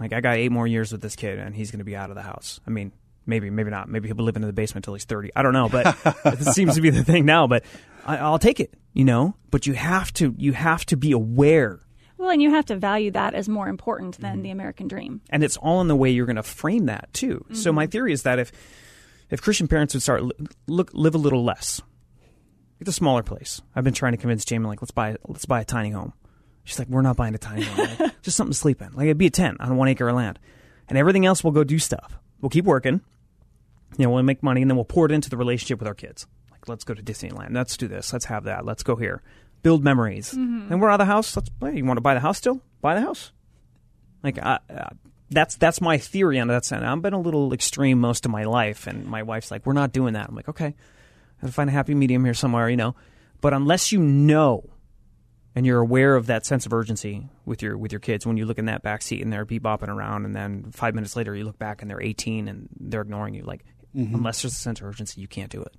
like 0.01 0.13
I 0.15 0.21
got 0.21 0.37
eight 0.37 0.51
more 0.51 0.67
years 0.67 0.93
with 0.93 1.03
this 1.03 1.15
kid, 1.15 1.39
and 1.39 1.55
he's 1.55 1.71
going 1.71 1.81
to 1.81 1.85
be 1.85 1.95
out 1.95 2.11
of 2.11 2.17
the 2.17 2.23
house. 2.23 2.59
I 2.67 2.71
mean, 2.71 2.91
maybe, 3.27 3.51
maybe 3.51 3.71
not. 3.71 3.89
Maybe 3.89 4.09
he'll 4.09 4.17
be 4.17 4.23
living 4.23 4.43
in 4.43 4.47
the 4.47 4.53
basement 4.53 4.87
until 4.87 4.95
he's 4.95 5.05
thirty. 5.05 5.31
I 5.37 5.43
don't 5.43 5.53
know, 5.53 5.69
but 5.69 5.97
it 6.25 6.55
seems 6.55 6.77
to 6.77 6.81
be 6.81 6.91
the 6.91 7.05
thing 7.05 7.27
now. 7.27 7.47
But 7.47 7.65
I, 8.07 8.17
I'll 8.17 8.39
take 8.39 8.61
it, 8.61 8.73
you 8.95 9.05
know. 9.05 9.37
But 9.51 9.67
you 9.67 9.75
have 9.75 10.13
to, 10.15 10.35
you 10.39 10.53
have 10.55 10.87
to 10.87 10.97
be 10.97 11.13
aware, 11.13 11.81
Well, 12.21 12.29
and 12.29 12.43
you 12.43 12.51
have 12.51 12.67
to 12.67 12.77
value 12.77 13.11
that 13.13 13.33
as 13.33 13.49
more 13.49 13.67
important 13.67 14.21
than 14.21 14.35
mm-hmm. 14.35 14.43
the 14.43 14.51
American 14.51 14.89
dream. 14.89 15.23
and 15.31 15.43
it's 15.43 15.57
all 15.57 15.81
in 15.81 15.89
the 15.89 15.97
way 15.97 16.11
you're 16.11 16.27
going 16.27 16.37
to 16.37 16.43
frame 16.43 16.85
that 16.85 17.11
too. 17.15 17.47
So 17.55 17.73
my 17.73 17.85
mm-hmm. 17.85 17.93
theory 17.93 18.13
is 18.13 18.25
that 18.25 18.39
if 18.39 18.53
if 19.31 19.41
Christian 19.41 19.67
parents 19.69 19.95
would 19.95 20.03
start 20.03 20.23
look 20.67 20.91
live 20.93 21.15
a 21.15 21.19
little 21.19 21.43
less, 21.43 21.81
get 22.79 22.89
a 22.89 22.93
smaller 22.93 23.23
place. 23.23 23.63
I've 23.75 23.85
been 23.85 23.95
trying 23.95 24.13
to 24.13 24.19
convince 24.19 24.45
Jamie 24.45 24.67
like 24.67 24.83
let's 24.83 24.91
buy 24.91 25.17
let's 25.29 25.47
buy 25.47 25.63
a 25.63 25.65
tiny 25.65 25.89
home. 25.89 26.13
She's 26.65 26.79
like, 26.79 26.89
we're 26.89 27.01
not 27.01 27.17
buying 27.17 27.35
a 27.35 27.39
tiny 27.39 27.63
home. 27.63 27.89
Like, 27.99 28.13
just 28.23 28.37
something 28.37 28.53
to 28.53 28.59
sleep 28.59 28.83
in. 28.83 28.93
Like 28.93 29.07
it'd 29.07 29.17
be 29.17 29.27
a 29.27 29.31
tent 29.31 29.57
on 29.59 29.79
one 29.79 29.89
acre 29.89 30.07
of 30.07 30.15
land, 30.15 30.39
and 30.91 30.99
everything 30.99 31.25
else 31.25 31.43
we'll 31.43 31.55
go 31.55 31.65
do 31.65 31.79
stuff. 31.79 32.19
We'll 32.43 32.51
keep 32.51 32.67
working. 32.67 33.01
You 33.97 34.05
know, 34.05 34.11
we'll 34.11 34.23
make 34.25 34.43
money, 34.43 34.61
and 34.61 34.71
then 34.71 34.77
we'll 34.77 34.85
pour 34.85 35.07
it 35.07 35.13
into 35.13 35.31
the 35.31 35.39
relationship 35.39 35.79
with 35.79 35.89
our 35.89 35.95
kids. 35.95 36.27
Like, 36.51 36.69
let's 36.69 36.85
go 36.85 36.93
to 36.93 37.03
Disneyland. 37.03 37.55
Let's 37.55 37.79
do 37.79 37.89
this. 37.89 38.13
Let's 38.13 38.27
have 38.27 38.45
that. 38.45 38.67
Let's 38.67 38.83
go 38.83 38.97
here. 38.97 39.23
Build 39.63 39.85
memories. 39.85 40.33
And 40.73 40.81
we're 40.81 40.89
out 40.89 41.01
of 41.01 41.07
the 41.07 41.13
house. 41.13 41.37
Let's. 41.37 41.51
Hey, 41.61 41.77
you 41.77 41.85
want 41.85 41.99
to 41.99 42.03
buy 42.03 42.15
the 42.15 42.21
house 42.21 42.39
still? 42.39 42.63
Buy 42.81 42.95
the 42.95 43.03
house. 43.03 43.33
Like 44.23 44.39
uh, 44.45 44.59
uh, 44.69 44.89
that's 45.31 45.57
that's 45.57 45.81
my 45.81 45.99
theory 45.99 46.39
on 46.39 46.49
that. 46.49 46.71
And 46.73 46.85
I've 46.85 47.03
been 47.03 47.13
a 47.13 47.21
little 47.21 47.53
extreme 47.53 48.01
most 48.01 48.25
of 48.25 48.31
my 48.31 48.45
life, 48.45 48.87
and 48.87 49.07
my 49.07 49.23
wife's 49.23 49.51
like, 49.51 49.67
"We're 49.67 49.73
not 49.73 49.93
doing 49.93 50.15
that." 50.15 50.29
I'm 50.29 50.35
like, 50.35 50.49
"Okay, 50.49 50.67
I 50.67 51.41
have 51.41 51.51
to 51.51 51.55
find 51.55 51.71
a 51.71 51.73
happy 51.73 51.95
medium 51.95 52.25
here 52.25 52.35
somewhere," 52.35 52.69
you 52.69 52.77
know. 52.77 52.95
But 53.41 53.55
unless 53.55 53.93
you 53.93 54.01
know, 54.01 54.69
and 55.55 55.65
you're 55.65 55.81
aware 55.81 56.17
of 56.17 56.27
that 56.27 56.45
sense 56.45 56.67
of 56.67 56.73
urgency 56.73 57.29
with 57.45 57.63
your 57.63 57.79
with 57.79 57.93
your 57.93 58.01
kids 58.01 58.27
when 58.27 58.37
you 58.37 58.45
look 58.45 58.59
in 58.59 58.67
that 58.67 58.83
back 58.83 59.03
seat 59.03 59.23
and 59.23 59.33
they're 59.33 59.47
bebopping 59.47 59.89
around, 59.89 60.25
and 60.27 60.35
then 60.35 60.71
five 60.73 60.95
minutes 60.95 61.17
later 61.17 61.35
you 61.35 61.45
look 61.45 61.59
back 61.59 61.81
and 61.81 61.91
they're 61.91 62.03
18 62.03 62.49
and 62.49 62.69
they're 62.79 63.03
ignoring 63.03 63.35
you, 63.35 63.43
like 63.43 63.65
unless 64.15 64.43
there's 64.43 64.53
a 64.53 64.57
sense 64.57 64.81
of 64.81 64.87
urgency, 64.87 65.21
you 65.21 65.29
can't 65.29 65.51
do 65.51 65.61
it. 65.63 65.75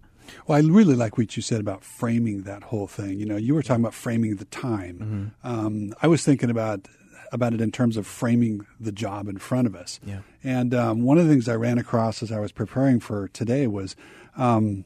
Well, 0.48 0.58
I 0.58 0.62
really 0.62 0.96
like 0.96 1.18
what 1.18 1.36
you 1.36 1.42
said 1.42 1.60
about 1.60 1.84
framing 1.84 2.44
that 2.44 2.64
whole 2.64 2.88
thing. 2.88 3.20
You 3.20 3.26
know, 3.26 3.38
you 3.38 3.54
were 3.54 3.64
talking 3.64 3.84
about 3.84 3.94
framing 3.94 4.36
the 4.36 4.46
time. 4.46 5.34
Um, 5.44 5.94
I 6.02 6.08
was 6.08 6.24
thinking 6.24 6.50
about 6.50 6.88
about 7.32 7.54
it 7.54 7.62
in 7.62 7.72
terms 7.72 7.98
of 7.98 8.06
framing 8.06 8.66
the 8.80 8.92
job 8.92 9.28
in 9.28 9.38
front 9.38 9.66
of 9.66 9.76
us. 9.76 10.00
Yeah. 10.06 10.20
And 10.44 10.74
um, 10.74 11.04
one 11.04 11.18
of 11.18 11.26
the 11.26 11.32
things 11.32 11.48
I 11.48 11.56
ran 11.56 11.78
across 11.78 12.22
as 12.22 12.32
I 12.32 12.40
was 12.40 12.52
preparing 12.52 13.00
for 13.00 13.30
today 13.30 13.68
was 13.68 13.96
um, 14.36 14.84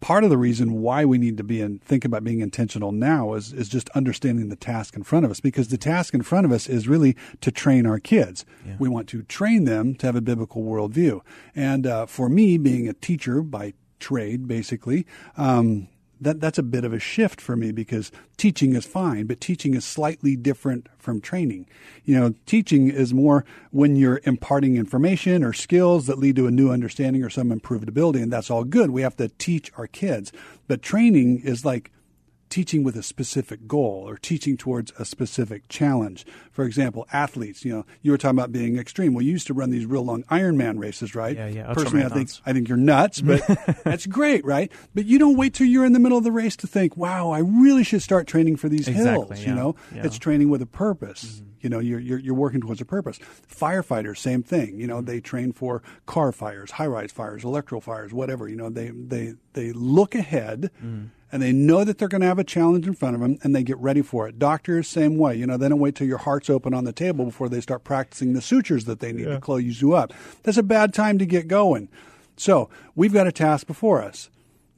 part 0.00 0.24
of 0.24 0.30
the 0.30 0.38
reason 0.38 0.80
why 0.82 1.04
we 1.04 1.18
need 1.18 1.36
to 1.36 1.44
be 1.44 1.60
and 1.60 1.82
think 1.82 2.04
about 2.04 2.24
being 2.24 2.40
intentional 2.40 2.92
now 2.92 3.34
is, 3.34 3.52
is 3.52 3.68
just 3.68 3.88
understanding 3.90 4.48
the 4.48 4.56
task 4.56 4.96
in 4.96 5.02
front 5.02 5.24
of 5.24 5.30
us 5.30 5.40
because 5.40 5.68
the 5.68 5.78
task 5.78 6.14
in 6.14 6.22
front 6.22 6.46
of 6.46 6.52
us 6.52 6.68
is 6.68 6.88
really 6.88 7.16
to 7.40 7.50
train 7.50 7.86
our 7.86 7.98
kids. 7.98 8.44
Yeah. 8.66 8.76
We 8.78 8.88
want 8.88 9.08
to 9.10 9.22
train 9.22 9.64
them 9.64 9.94
to 9.96 10.06
have 10.06 10.16
a 10.16 10.20
biblical 10.20 10.62
worldview. 10.62 11.20
And 11.54 11.86
uh, 11.86 12.06
for 12.06 12.28
me, 12.28 12.56
being 12.56 12.88
a 12.88 12.94
teacher 12.94 13.42
by 13.42 13.74
trade, 14.00 14.48
basically, 14.48 15.06
um, 15.36 15.88
that 16.20 16.40
that's 16.40 16.58
a 16.58 16.62
bit 16.62 16.84
of 16.84 16.92
a 16.92 16.98
shift 16.98 17.40
for 17.40 17.56
me 17.56 17.72
because 17.72 18.12
teaching 18.36 18.74
is 18.74 18.84
fine, 18.84 19.26
but 19.26 19.40
teaching 19.40 19.74
is 19.74 19.84
slightly 19.84 20.36
different 20.36 20.86
from 20.98 21.20
training. 21.20 21.66
You 22.04 22.18
know, 22.18 22.34
teaching 22.46 22.88
is 22.90 23.14
more 23.14 23.44
when 23.70 23.96
you're 23.96 24.20
imparting 24.24 24.76
information 24.76 25.42
or 25.42 25.52
skills 25.52 26.06
that 26.06 26.18
lead 26.18 26.36
to 26.36 26.46
a 26.46 26.50
new 26.50 26.70
understanding 26.70 27.22
or 27.22 27.30
some 27.30 27.50
improved 27.50 27.88
ability, 27.88 28.20
and 28.20 28.32
that's 28.32 28.50
all 28.50 28.64
good. 28.64 28.90
We 28.90 29.02
have 29.02 29.16
to 29.16 29.28
teach 29.28 29.72
our 29.76 29.86
kids. 29.86 30.32
But 30.68 30.82
training 30.82 31.40
is 31.40 31.64
like 31.64 31.90
teaching 32.50 32.82
with 32.84 32.96
a 32.96 33.02
specific 33.02 33.66
goal 33.66 34.04
or 34.06 34.16
teaching 34.16 34.56
towards 34.56 34.92
a 34.98 35.04
specific 35.04 35.68
challenge. 35.68 36.26
For 36.50 36.64
example, 36.64 37.06
athletes, 37.12 37.64
you 37.64 37.72
know, 37.72 37.86
you 38.02 38.10
were 38.10 38.18
talking 38.18 38.38
about 38.38 38.52
being 38.52 38.76
extreme. 38.76 39.14
Well, 39.14 39.24
you 39.24 39.32
used 39.32 39.46
to 39.46 39.54
run 39.54 39.70
these 39.70 39.86
real 39.86 40.04
long 40.04 40.24
Ironman 40.24 40.78
races, 40.78 41.14
right? 41.14 41.36
Yeah, 41.36 41.46
yeah. 41.46 41.72
Personally, 41.72 42.04
I 42.04 42.08
think 42.08 42.30
I 42.44 42.52
think 42.52 42.68
you're 42.68 42.76
nuts, 42.76 43.20
but 43.20 43.40
that's 43.84 44.04
great, 44.06 44.44
right? 44.44 44.70
But 44.94 45.06
you 45.06 45.18
don't 45.18 45.36
wait 45.36 45.54
till 45.54 45.66
you're 45.66 45.86
in 45.86 45.92
the 45.94 46.00
middle 46.00 46.18
of 46.18 46.24
the 46.24 46.32
race 46.32 46.56
to 46.56 46.66
think, 46.66 46.96
"Wow, 46.96 47.30
I 47.30 47.38
really 47.38 47.84
should 47.84 48.02
start 48.02 48.26
training 48.26 48.56
for 48.56 48.68
these 48.68 48.88
Exactly, 48.88 49.36
hills." 49.36 49.40
yeah, 49.42 49.48
You 49.48 49.54
know, 49.54 49.76
yeah. 49.94 50.04
it's 50.04 50.18
training 50.18 50.50
with 50.50 50.60
a 50.60 50.66
purpose. 50.66 51.42
You 51.60 51.68
know, 51.68 51.78
you're, 51.78 52.00
you're 52.00 52.18
you're 52.18 52.34
working 52.34 52.60
towards 52.62 52.80
a 52.80 52.86
purpose. 52.86 53.18
Firefighters, 53.48 54.16
same 54.18 54.42
thing. 54.42 54.78
You 54.80 54.86
know, 54.86 55.00
they 55.02 55.20
train 55.20 55.52
for 55.52 55.82
car 56.06 56.32
fires, 56.32 56.70
high 56.72 56.86
rise 56.86 57.12
fires, 57.12 57.44
electrical 57.44 57.80
fires, 57.80 58.12
whatever. 58.12 58.48
You 58.48 58.56
know, 58.56 58.70
they 58.70 58.88
they 58.90 59.34
they 59.52 59.72
look 59.72 60.14
ahead 60.14 60.70
and 61.32 61.42
they 61.42 61.52
know 61.52 61.84
that 61.84 61.98
they're 61.98 62.08
going 62.08 62.20
to 62.20 62.26
have 62.26 62.38
a 62.38 62.44
challenge 62.44 62.86
in 62.86 62.94
front 62.94 63.14
of 63.14 63.20
them 63.20 63.38
and 63.42 63.54
they 63.54 63.62
get 63.62 63.78
ready 63.78 64.02
for 64.02 64.28
it. 64.28 64.38
Doctors, 64.38 64.88
same 64.88 65.16
way. 65.18 65.36
You 65.36 65.46
know, 65.46 65.56
they 65.56 65.68
don't 65.68 65.80
wait 65.80 65.94
till 65.94 66.06
your 66.06 66.18
heart's 66.18 66.50
open 66.50 66.74
on 66.74 66.84
the 66.84 66.92
table 66.92 67.24
before 67.24 67.48
they 67.48 67.60
start 67.60 67.84
practicing 67.84 68.32
the 68.32 68.40
sutures 68.40 68.84
that 68.86 69.00
they 69.00 69.12
need 69.12 69.26
to 69.26 69.40
close 69.40 69.80
you 69.80 69.94
up. 69.94 70.12
That's 70.42 70.58
a 70.58 70.62
bad 70.62 70.92
time 70.92 71.18
to 71.18 71.26
get 71.26 71.48
going. 71.48 71.88
So 72.36 72.68
we've 72.94 73.12
got 73.12 73.26
a 73.26 73.32
task 73.32 73.66
before 73.66 74.02
us. 74.02 74.30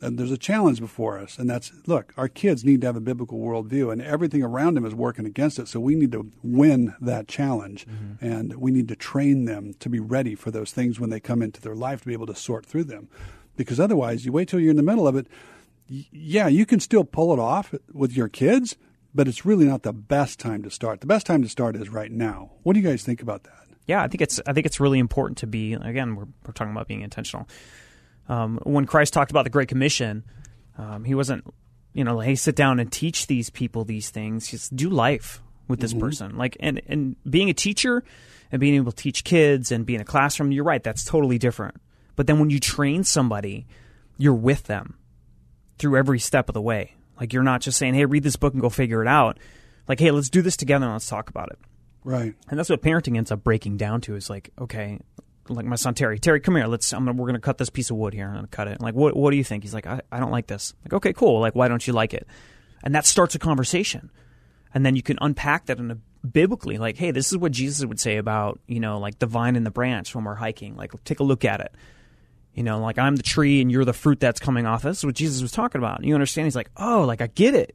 And 0.03 0.19
there's 0.19 0.33
a 0.33 0.37
challenge 0.37 0.81
before 0.81 1.17
us, 1.17 1.39
and 1.39 1.49
that's 1.49 1.71
look, 1.87 2.13
our 2.17 2.27
kids 2.27 2.65
need 2.65 2.81
to 2.81 2.89
have 2.89 2.97
a 2.97 3.01
biblical 3.01 3.39
worldview, 3.39 3.93
and 3.93 4.03
everything 4.03 4.43
around 4.43 4.75
them 4.75 4.85
is 4.85 4.97
working 4.97 5.27
against 5.27 5.61
it. 5.61 5.69
So 5.69 5.79
we 5.79 5.95
need 5.95 6.11
to 6.11 6.29
win 6.43 6.97
that 7.01 7.29
challenge, 7.29 7.87
mm-hmm. 7.87 8.25
and 8.25 8.57
we 8.57 8.73
need 8.73 8.89
to 8.89 8.97
train 8.97 9.45
them 9.45 9.75
to 9.75 9.89
be 9.89 10.01
ready 10.01 10.35
for 10.35 10.51
those 10.51 10.73
things 10.73 10.99
when 10.99 11.11
they 11.11 11.21
come 11.21 11.41
into 11.41 11.61
their 11.61 11.77
life 11.77 12.01
to 12.01 12.09
be 12.09 12.15
able 12.15 12.27
to 12.27 12.35
sort 12.35 12.67
through 12.67 12.83
them. 12.83 13.09
Because 13.57 13.79
otherwise, 13.79 14.27
you 14.27 14.33
wait 14.33 14.49
till 14.49 14.59
you're 14.59 14.73
in 14.73 14.77
the 14.77 14.83
middle 14.83 15.07
of 15.07 15.15
it. 15.15 15.29
Yeah, 16.11 16.49
you 16.49 16.65
can 16.65 16.81
still 16.81 17.05
pull 17.05 17.33
it 17.33 17.39
off 17.39 17.75
with 17.93 18.13
your 18.17 18.29
kids, 18.29 18.77
but 19.15 19.29
it's 19.29 19.45
really 19.45 19.67
not 19.67 19.83
the 19.83 19.93
best 19.93 20.39
time 20.39 20.63
to 20.63 20.71
start. 20.71 21.01
The 21.01 21.07
best 21.07 21.27
time 21.27 21.43
to 21.43 21.49
start 21.49 21.77
is 21.77 21.89
right 21.91 22.11
now. 22.11 22.53
What 22.63 22.73
do 22.73 22.81
you 22.81 22.89
guys 22.89 23.03
think 23.03 23.21
about 23.21 23.45
that? 23.45 23.63
yeah, 23.87 24.03
I 24.03 24.09
think 24.09 24.23
it's 24.23 24.41
I 24.47 24.53
think 24.53 24.67
it's 24.67 24.81
really 24.81 24.99
important 24.99 25.39
to 25.39 25.47
be 25.47 25.75
again 25.75 26.15
we're 26.15 26.27
we're 26.47 26.53
talking 26.53 26.73
about 26.73 26.89
being 26.89 27.03
intentional. 27.03 27.49
Um, 28.29 28.59
when 28.63 28.87
Christ 28.87 29.13
talked 29.13 29.31
about 29.31 29.45
the 29.45 29.51
Great 29.51 29.69
Commission, 29.69 30.25
um, 30.79 31.05
he 31.05 31.15
wasn't 31.15 31.45
you 31.93 32.05
know 32.05 32.21
hey 32.21 32.35
sit 32.35 32.57
down 32.57 32.79
and 32.79 32.91
teach 32.91 33.27
these 33.27 33.51
people 33.51 33.85
these 33.85 34.11
things. 34.11 34.51
Just 34.51 34.75
do 34.75 34.89
life 34.89 35.43
with 35.69 35.81
this 35.81 35.95
person. 35.95 36.37
Like 36.37 36.57
and 36.61 36.81
and 36.87 37.17
being 37.29 37.51
a 37.51 37.55
teacher 37.55 38.05
and 38.51 38.61
being 38.61 38.75
able 38.75 38.93
to 38.93 39.03
teach 39.03 39.25
kids 39.25 39.73
and 39.73 39.85
be 39.85 39.95
in 39.95 40.01
a 40.01 40.05
classroom, 40.05 40.53
you're 40.53 40.65
right, 40.65 40.83
that's 40.83 41.05
totally 41.05 41.39
different. 41.39 41.77
But 42.15 42.27
then 42.27 42.39
when 42.39 42.51
you 42.51 42.61
train 42.61 43.05
somebody, 43.05 43.67
you're 44.19 44.35
with 44.35 44.65
them 44.65 44.97
through 45.83 45.97
every 45.97 46.19
step 46.19 46.49
of 46.49 46.55
the 46.55 46.63
way. 46.63 46.95
Like 47.21 47.33
you're 47.33 47.43
not 47.43 47.61
just 47.61 47.77
saying, 47.77 47.95
"Hey, 47.95 48.07
read 48.07 48.23
this 48.23 48.37
book 48.37 48.55
and 48.55 48.63
go 48.63 48.71
figure 48.71 49.03
it 49.03 49.09
out." 49.09 49.39
Like, 49.87 50.01
"Hey, 50.01 50.11
let's 50.11 50.31
do 50.31 50.41
this 50.41 50.57
together 50.57 50.87
and 50.87 50.95
let's 50.95 51.09
talk 51.09 51.29
about 51.29 51.51
it." 51.51 51.59
Right. 52.05 52.35
And 52.49 52.59
that's 52.59 52.71
what 52.71 52.83
parenting 52.83 53.17
ends 53.17 53.31
up 53.31 53.45
breaking 53.45 53.77
down 53.77 54.01
to 54.03 54.17
is 54.17 54.31
like, 54.31 54.51
okay, 54.59 54.99
like 55.49 55.67
my 55.67 55.77
son 55.77 55.95
Terry, 55.95 56.19
Terry, 56.19 56.41
come 56.41 56.57
here. 56.57 56.67
Let's. 56.67 56.93
I'm 56.93 57.05
gonna, 57.05 57.21
we're 57.21 57.27
gonna 57.27 57.41
cut 57.41 57.59
this 57.59 57.69
piece 57.69 57.91
of 57.91 57.97
wood 57.97 58.15
here. 58.15 58.29
I'm 58.29 58.35
gonna 58.35 58.47
cut 58.47 58.69
it. 58.69 58.81
like, 58.81 58.95
what? 58.95 59.17
What 59.17 59.33
do 59.33 59.37
you 59.37 59.45
think? 59.45 59.65
He's 59.65 59.75
like, 59.75 59.87
I, 59.87 60.01
I 60.11 60.21
don't 60.21 60.31
like 60.31 60.47
this. 60.47 60.73
Like, 60.85 60.95
okay, 60.95 61.13
cool. 61.13 61.41
Like, 61.41 61.55
why 61.55 61.69
don't 61.69 61.85
you 61.87 61.93
like 61.93 62.15
it? 62.15 62.27
And 62.85 62.95
that 62.95 63.07
starts 63.07 63.35
a 63.35 63.39
conversation, 63.39 64.11
and 64.73 64.87
then 64.87 64.97
you 64.97 65.03
can 65.03 65.19
unpack 65.21 65.67
that 65.67 65.79
in 65.79 65.91
a 65.91 65.99
biblically. 66.27 66.79
Like, 66.79 66.97
hey, 66.97 67.11
this 67.11 67.33
is 67.33 67.39
what 67.39 67.53
Jesus 67.53 67.85
would 67.85 68.01
say 68.01 68.17
about 68.17 68.61
you 68.67 68.81
know 68.81 68.99
like 68.99 69.19
the 69.19 69.27
vine 69.27 69.57
and 69.57 69.67
the 69.67 69.71
branch 69.71 70.15
when 70.15 70.25
we're 70.25 70.37
hiking. 70.37 70.77
Like, 70.77 70.93
take 71.05 71.21
a 71.21 71.25
look 71.25 71.45
at 71.45 71.61
it. 71.61 71.75
You 72.55 72.63
know, 72.63 72.81
like 72.81 72.99
I'm 72.99 73.17
the 73.17 73.23
tree 73.23 73.61
and 73.63 73.71
you're 73.73 73.85
the 73.85 73.93
fruit 73.93 74.21
that's 74.21 74.41
coming 74.41 74.67
off. 74.67 74.85
Is 74.85 75.05
what 75.05 75.15
Jesus 75.15 75.41
was 75.41 75.53
talking 75.53 75.79
about. 75.79 75.99
And 75.99 76.09
you 76.09 76.15
understand? 76.15 76.47
He's 76.47 76.57
like, 76.57 76.71
oh, 76.77 77.05
like 77.05 77.21
I 77.21 77.29
get 77.29 77.55
it, 77.55 77.75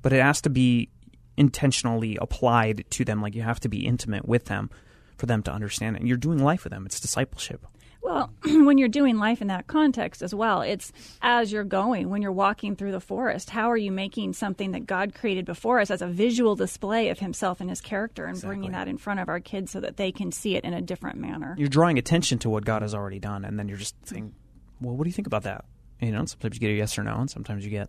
but 0.00 0.12
it 0.12 0.22
has 0.22 0.40
to 0.42 0.50
be 0.50 0.88
intentionally 1.36 2.16
applied 2.20 2.84
to 2.90 3.04
them. 3.04 3.20
Like 3.20 3.34
you 3.34 3.42
have 3.42 3.60
to 3.60 3.68
be 3.68 3.86
intimate 3.86 4.26
with 4.26 4.44
them 4.44 4.70
for 5.16 5.26
them 5.26 5.42
to 5.44 5.52
understand 5.52 5.96
it. 5.96 6.00
And 6.00 6.08
you're 6.08 6.18
doing 6.18 6.38
life 6.38 6.64
with 6.64 6.72
them. 6.72 6.86
It's 6.86 7.00
discipleship. 7.00 7.66
Well, 8.02 8.30
when 8.44 8.78
you're 8.78 8.88
doing 8.88 9.18
life 9.18 9.40
in 9.40 9.46
that 9.48 9.68
context 9.68 10.22
as 10.22 10.34
well, 10.34 10.60
it's 10.62 10.92
as 11.22 11.52
you're 11.52 11.64
going, 11.64 12.10
when 12.10 12.20
you're 12.20 12.32
walking 12.32 12.74
through 12.74 12.92
the 12.92 13.00
forest, 13.00 13.50
how 13.50 13.70
are 13.70 13.76
you 13.76 13.92
making 13.92 14.32
something 14.32 14.72
that 14.72 14.86
God 14.86 15.14
created 15.14 15.44
before 15.44 15.78
us 15.80 15.90
as 15.90 16.02
a 16.02 16.08
visual 16.08 16.56
display 16.56 17.08
of 17.10 17.20
Himself 17.20 17.60
and 17.60 17.70
His 17.70 17.80
character 17.80 18.26
and 18.26 18.40
bringing 18.40 18.72
that 18.72 18.88
in 18.88 18.98
front 18.98 19.20
of 19.20 19.28
our 19.28 19.38
kids 19.40 19.70
so 19.70 19.80
that 19.80 19.96
they 19.96 20.10
can 20.10 20.32
see 20.32 20.56
it 20.56 20.64
in 20.64 20.74
a 20.74 20.82
different 20.82 21.18
manner? 21.18 21.54
You're 21.56 21.68
drawing 21.68 21.96
attention 21.96 22.38
to 22.40 22.50
what 22.50 22.64
God 22.64 22.82
has 22.82 22.94
already 22.94 23.20
done, 23.20 23.44
and 23.44 23.58
then 23.58 23.68
you're 23.68 23.78
just 23.78 23.94
saying, 24.06 24.34
"Well, 24.80 24.96
what 24.96 25.04
do 25.04 25.08
you 25.08 25.14
think 25.14 25.28
about 25.28 25.44
that?" 25.44 25.64
You 26.00 26.10
know, 26.10 26.24
sometimes 26.24 26.56
you 26.56 26.60
get 26.60 26.70
a 26.70 26.74
yes 26.74 26.98
or 26.98 27.04
no, 27.04 27.14
and 27.14 27.30
sometimes 27.30 27.64
you 27.64 27.70
get 27.70 27.88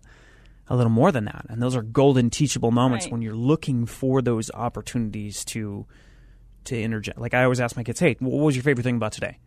a 0.67 0.75
little 0.75 0.91
more 0.91 1.11
than 1.11 1.25
that. 1.25 1.47
And 1.49 1.61
those 1.61 1.75
are 1.75 1.81
golden 1.81 2.29
teachable 2.29 2.69
moments 2.71 3.07
Right. 3.07 3.11
when 3.11 3.21
you're 3.23 3.35
looking 3.35 3.85
for 3.87 4.21
those 4.21 4.51
opportunities 4.51 5.43
to 5.45 5.85
to 6.65 6.79
interject. 6.81 7.17
Like 7.17 7.33
I 7.33 7.43
always 7.43 7.59
ask 7.59 7.75
my 7.75 7.83
kids, 7.83 7.99
"Hey, 7.99 8.15
what 8.19 8.41
was 8.43 8.55
your 8.55 8.63
favorite 8.63 8.83
thing 8.83 8.95
about 8.95 9.11
today?" 9.11 9.39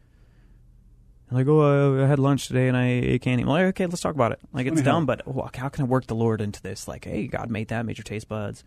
Like, 1.30 1.46
oh, 1.48 2.02
I 2.02 2.06
had 2.06 2.18
lunch 2.20 2.46
today 2.46 2.68
and 2.68 2.76
I 2.76 2.86
ate 2.86 3.22
candy. 3.22 3.42
I'm 3.42 3.48
like, 3.48 3.64
okay, 3.66 3.86
let's 3.86 4.00
talk 4.00 4.14
about 4.14 4.32
it. 4.32 4.38
Like, 4.52 4.66
it's 4.66 4.82
dumb, 4.82 5.06
but 5.06 5.22
oh, 5.26 5.50
how 5.54 5.68
can 5.68 5.84
I 5.84 5.86
work 5.88 6.06
the 6.06 6.14
Lord 6.14 6.40
into 6.40 6.62
this? 6.62 6.86
Like, 6.86 7.04
hey, 7.04 7.26
God 7.26 7.50
made 7.50 7.68
that, 7.68 7.84
made 7.84 7.98
your 7.98 8.04
taste 8.04 8.28
buds. 8.28 8.62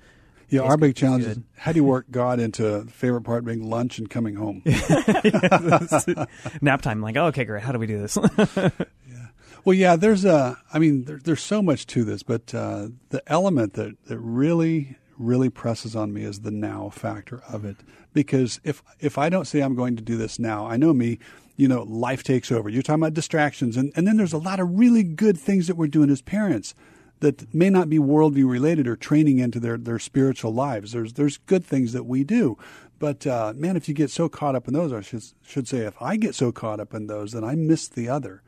Yeah, 0.50 0.62
our 0.62 0.78
big 0.78 0.96
challenge 0.96 1.26
is 1.26 1.40
how 1.56 1.72
do 1.72 1.78
you 1.78 1.84
work 1.84 2.08
God 2.12 2.40
into 2.40 2.84
favorite 2.86 3.22
part 3.22 3.46
being 3.46 3.70
lunch 3.70 4.00
and 4.00 4.10
coming 4.10 4.36
home? 4.36 4.64
Nap 6.62 6.82
time. 6.82 7.02
Like, 7.02 7.18
oh, 7.18 7.28
okay, 7.28 7.46
great. 7.46 7.64
How 7.64 7.72
do 7.72 7.80
we 7.80 7.88
do 7.88 8.00
this? 8.00 8.18
yeah. 8.58 9.28
Well, 9.64 9.76
yeah, 9.76 9.96
there's 9.96 10.26
a. 10.26 10.58
I 10.74 10.80
mean, 10.80 11.04
there, 11.06 11.20
there's 11.24 11.44
so 11.44 11.62
much 11.62 11.86
to 11.88 12.04
this, 12.04 12.24
but 12.24 12.54
uh, 12.56 12.88
the 13.10 13.22
element 13.28 13.74
that 13.74 13.96
that 14.06 14.18
really 14.18 14.98
really 15.20 15.50
presses 15.50 15.96
on 15.96 16.12
me 16.14 16.24
is 16.24 16.40
the 16.40 16.52
now 16.52 16.90
factor 16.90 17.44
of 17.48 17.66
it. 17.66 17.78
Because 18.14 18.60
if 18.64 18.82
if 19.00 19.18
I 19.18 19.30
don't 19.30 19.46
say 19.46 19.60
I'm 19.60 19.76
going 19.76 19.96
to 19.98 20.02
do 20.02 20.18
this 20.18 20.40
now, 20.40 20.66
I 20.66 20.78
know 20.78 20.94
me. 20.94 21.20
You 21.58 21.68
know, 21.68 21.84
life 21.84 22.24
takes 22.24 22.54
over. 22.54 22.70
You're 22.70 22.82
talking 22.82 23.04
about 23.04 23.14
distractions, 23.14 23.76
and, 23.76 23.92
and 23.94 24.08
then 24.08 24.16
there's 24.16 24.32
a 24.32 24.38
lot 24.38 24.62
of 24.62 24.80
really 24.80 25.04
good 25.04 25.38
things 25.38 25.68
that 25.68 25.76
we're 25.76 25.88
doing 25.88 26.10
as 26.10 26.22
parents 26.22 26.74
that 27.20 27.54
may 27.54 27.70
not 27.70 27.90
be 27.90 27.98
worldview 27.98 28.50
related 28.50 28.88
or 28.88 28.96
training 28.96 29.40
into 29.40 29.60
their, 29.60 29.78
their 29.78 30.00
spiritual 30.00 30.54
lives. 30.54 30.94
There's 30.94 31.14
there's 31.14 31.38
good 31.38 31.66
things 31.66 31.92
that 31.92 32.06
we 32.06 32.24
do, 32.24 32.58
but 32.98 33.28
uh, 33.28 33.54
man, 33.56 33.76
if 33.76 33.90
you 33.90 33.94
get 33.94 34.10
so 34.10 34.30
caught 34.30 34.56
up 34.56 34.68
in 34.68 34.74
those, 34.74 34.94
I 34.94 35.02
should 35.02 35.24
should 35.46 35.68
say, 35.68 35.80
if 35.80 36.02
I 36.02 36.16
get 36.16 36.34
so 36.34 36.52
caught 36.52 36.80
up 36.80 36.94
in 36.94 37.08
those, 37.08 37.34
then 37.34 37.44
I 37.44 37.56
miss 37.56 37.88
the 37.88 38.08
other. 38.08 38.42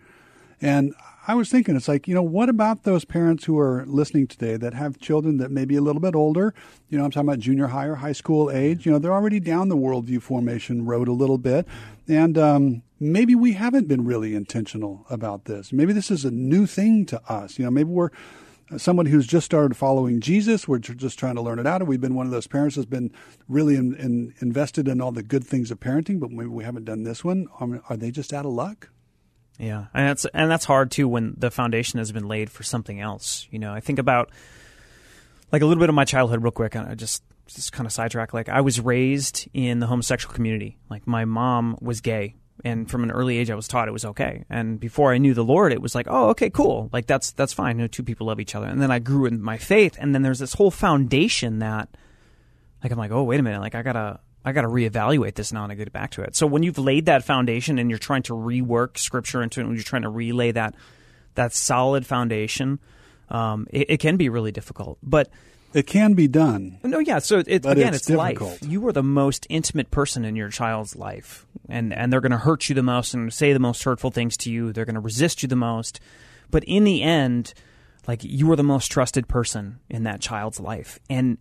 And 0.61 0.93
I 1.27 1.35
was 1.35 1.49
thinking, 1.49 1.75
it's 1.75 1.87
like, 1.87 2.07
you 2.07 2.15
know, 2.15 2.23
what 2.23 2.49
about 2.49 2.83
those 2.83 3.05
parents 3.05 3.45
who 3.45 3.57
are 3.59 3.83
listening 3.87 4.27
today 4.27 4.57
that 4.57 4.73
have 4.73 4.99
children 4.99 5.37
that 5.37 5.51
may 5.51 5.65
be 5.65 5.75
a 5.75 5.81
little 5.81 6.01
bit 6.01 6.15
older? 6.15 6.53
You 6.89 6.97
know, 6.97 7.05
I'm 7.05 7.11
talking 7.11 7.29
about 7.29 7.39
junior 7.39 7.67
high 7.67 7.85
or 7.85 7.95
high 7.95 8.11
school 8.11 8.49
age. 8.51 8.85
You 8.85 8.91
know, 8.91 8.99
they're 8.99 9.13
already 9.13 9.39
down 9.39 9.69
the 9.69 9.77
worldview 9.77 10.21
formation 10.21 10.85
road 10.85 11.07
a 11.07 11.13
little 11.13 11.37
bit. 11.37 11.67
And 12.07 12.37
um, 12.37 12.83
maybe 12.99 13.35
we 13.35 13.53
haven't 13.53 13.87
been 13.87 14.05
really 14.05 14.35
intentional 14.35 15.05
about 15.09 15.45
this. 15.45 15.71
Maybe 15.71 15.93
this 15.93 16.11
is 16.11 16.25
a 16.25 16.31
new 16.31 16.65
thing 16.65 17.05
to 17.07 17.21
us. 17.31 17.59
You 17.59 17.65
know, 17.65 17.71
maybe 17.71 17.89
we're 17.89 18.09
someone 18.77 19.05
who's 19.05 19.27
just 19.27 19.45
started 19.45 19.75
following 19.75 20.21
Jesus. 20.21 20.67
We're 20.67 20.79
just 20.79 21.19
trying 21.19 21.35
to 21.35 21.41
learn 21.41 21.59
it 21.59 21.67
out. 21.67 21.81
And 21.81 21.87
we've 21.87 22.01
been 22.01 22.15
one 22.15 22.25
of 22.25 22.31
those 22.31 22.47
parents 22.47 22.75
that's 22.75 22.85
been 22.85 23.11
really 23.47 23.75
in, 23.75 23.95
in, 23.95 24.33
invested 24.39 24.87
in 24.87 25.01
all 25.01 25.11
the 25.11 25.23
good 25.23 25.45
things 25.45 25.71
of 25.71 25.79
parenting, 25.79 26.19
but 26.19 26.31
maybe 26.31 26.49
we 26.49 26.63
haven't 26.63 26.85
done 26.85 27.03
this 27.03 27.23
one. 27.23 27.47
Um, 27.59 27.81
are 27.89 27.97
they 27.97 28.11
just 28.11 28.33
out 28.33 28.45
of 28.45 28.53
luck? 28.53 28.89
Yeah, 29.59 29.85
and 29.93 30.09
that's 30.09 30.25
and 30.33 30.49
that's 30.49 30.65
hard 30.65 30.91
too 30.91 31.07
when 31.07 31.35
the 31.37 31.51
foundation 31.51 31.99
has 31.99 32.11
been 32.11 32.27
laid 32.27 32.49
for 32.49 32.63
something 32.63 32.99
else. 32.99 33.47
You 33.51 33.59
know, 33.59 33.73
I 33.73 33.79
think 33.79 33.99
about 33.99 34.31
like 35.51 35.61
a 35.61 35.65
little 35.65 35.81
bit 35.81 35.89
of 35.89 35.95
my 35.95 36.05
childhood 36.05 36.41
real 36.41 36.51
quick. 36.51 36.75
I 36.75 36.95
just 36.95 37.23
just 37.47 37.71
kind 37.73 37.85
of 37.85 37.93
sidetrack. 37.93 38.33
Like 38.33 38.49
I 38.49 38.61
was 38.61 38.79
raised 38.79 39.47
in 39.53 39.79
the 39.79 39.87
homosexual 39.87 40.33
community. 40.33 40.77
Like 40.89 41.05
my 41.05 41.25
mom 41.25 41.77
was 41.81 42.01
gay, 42.01 42.35
and 42.63 42.89
from 42.89 43.03
an 43.03 43.11
early 43.11 43.37
age, 43.37 43.51
I 43.51 43.55
was 43.55 43.67
taught 43.67 43.87
it 43.87 43.91
was 43.91 44.05
okay. 44.05 44.45
And 44.49 44.79
before 44.79 45.13
I 45.13 45.17
knew 45.17 45.33
the 45.33 45.43
Lord, 45.43 45.73
it 45.73 45.81
was 45.81 45.93
like, 45.93 46.07
oh, 46.09 46.29
okay, 46.29 46.49
cool. 46.49 46.89
Like 46.91 47.05
that's 47.05 47.31
that's 47.31 47.53
fine. 47.53 47.77
You 47.77 47.83
know, 47.83 47.87
two 47.87 48.03
people 48.03 48.27
love 48.27 48.39
each 48.39 48.55
other. 48.55 48.67
And 48.67 48.81
then 48.81 48.91
I 48.91 48.99
grew 48.99 49.25
in 49.25 49.41
my 49.41 49.57
faith, 49.57 49.95
and 49.99 50.15
then 50.15 50.21
there's 50.21 50.39
this 50.39 50.53
whole 50.53 50.71
foundation 50.71 51.59
that 51.59 51.89
like 52.83 52.91
I'm 52.91 52.97
like, 52.97 53.11
oh 53.11 53.23
wait 53.23 53.39
a 53.39 53.43
minute, 53.43 53.61
like 53.61 53.75
I 53.75 53.81
gotta 53.83 54.19
I 54.43 54.51
gotta 54.53 54.67
reevaluate 54.67 55.35
this 55.35 55.53
now 55.53 55.63
and 55.63 55.71
I 55.71 55.75
get 55.75 55.91
back 55.93 56.11
to 56.11 56.21
it. 56.23 56.35
So 56.35 56.47
when 56.47 56.63
you've 56.63 56.77
laid 56.77 57.05
that 57.05 57.23
foundation 57.23 57.77
and 57.77 57.89
you're 57.89 57.99
trying 57.99 58.23
to 58.23 58.33
rework 58.33 58.97
scripture 58.97 59.43
into 59.43 59.59
it, 59.59 59.65
and 59.65 59.75
you're 59.75 59.83
trying 59.83 60.01
to 60.03 60.09
relay 60.09 60.51
that 60.51 60.75
that 61.35 61.53
solid 61.53 62.05
foundation, 62.05 62.79
um, 63.29 63.67
it, 63.69 63.89
it 63.91 63.97
can 63.97 64.17
be 64.17 64.29
really 64.29 64.51
difficult. 64.51 64.97
But 65.01 65.29
It 65.73 65.87
can 65.87 66.13
be 66.13 66.27
done. 66.27 66.79
no, 66.83 66.99
yeah. 66.99 67.19
So 67.19 67.39
it, 67.39 67.65
again, 67.65 67.93
it's 67.93 68.09
it's, 68.09 68.09
life. 68.09 68.41
You 68.61 68.85
are 68.87 68.91
the 68.91 69.03
most 69.03 69.47
intimate 69.49 69.89
person 69.91 70.25
in 70.25 70.35
your 70.35 70.49
child's 70.49 70.95
life, 70.95 71.45
and 71.69 71.93
and 71.93 72.11
they're 72.11 72.19
going 72.19 72.33
to 72.33 72.37
hurt 72.37 72.67
you 72.67 72.75
the 72.75 72.83
most 72.83 73.13
and 73.13 73.31
say 73.31 73.53
the 73.53 73.59
most 73.59 73.83
hurtful 73.83 74.11
things 74.11 74.35
to 74.37 74.51
you. 74.51 74.73
They're 74.73 74.85
going 74.85 74.95
to 74.95 75.01
resist 75.01 75.43
you 75.43 75.47
the 75.47 75.55
most. 75.55 76.01
But 76.49 76.65
in 76.65 76.83
the 76.83 77.01
end, 77.01 77.53
like 78.07 78.23
you 78.23 78.51
are 78.51 78.57
the 78.57 78.63
most 78.63 78.91
trusted 78.91 79.29
person 79.29 79.79
in 79.89 80.03
that 80.03 80.19
child's 80.19 80.59
life, 80.59 80.99
and 81.09 81.37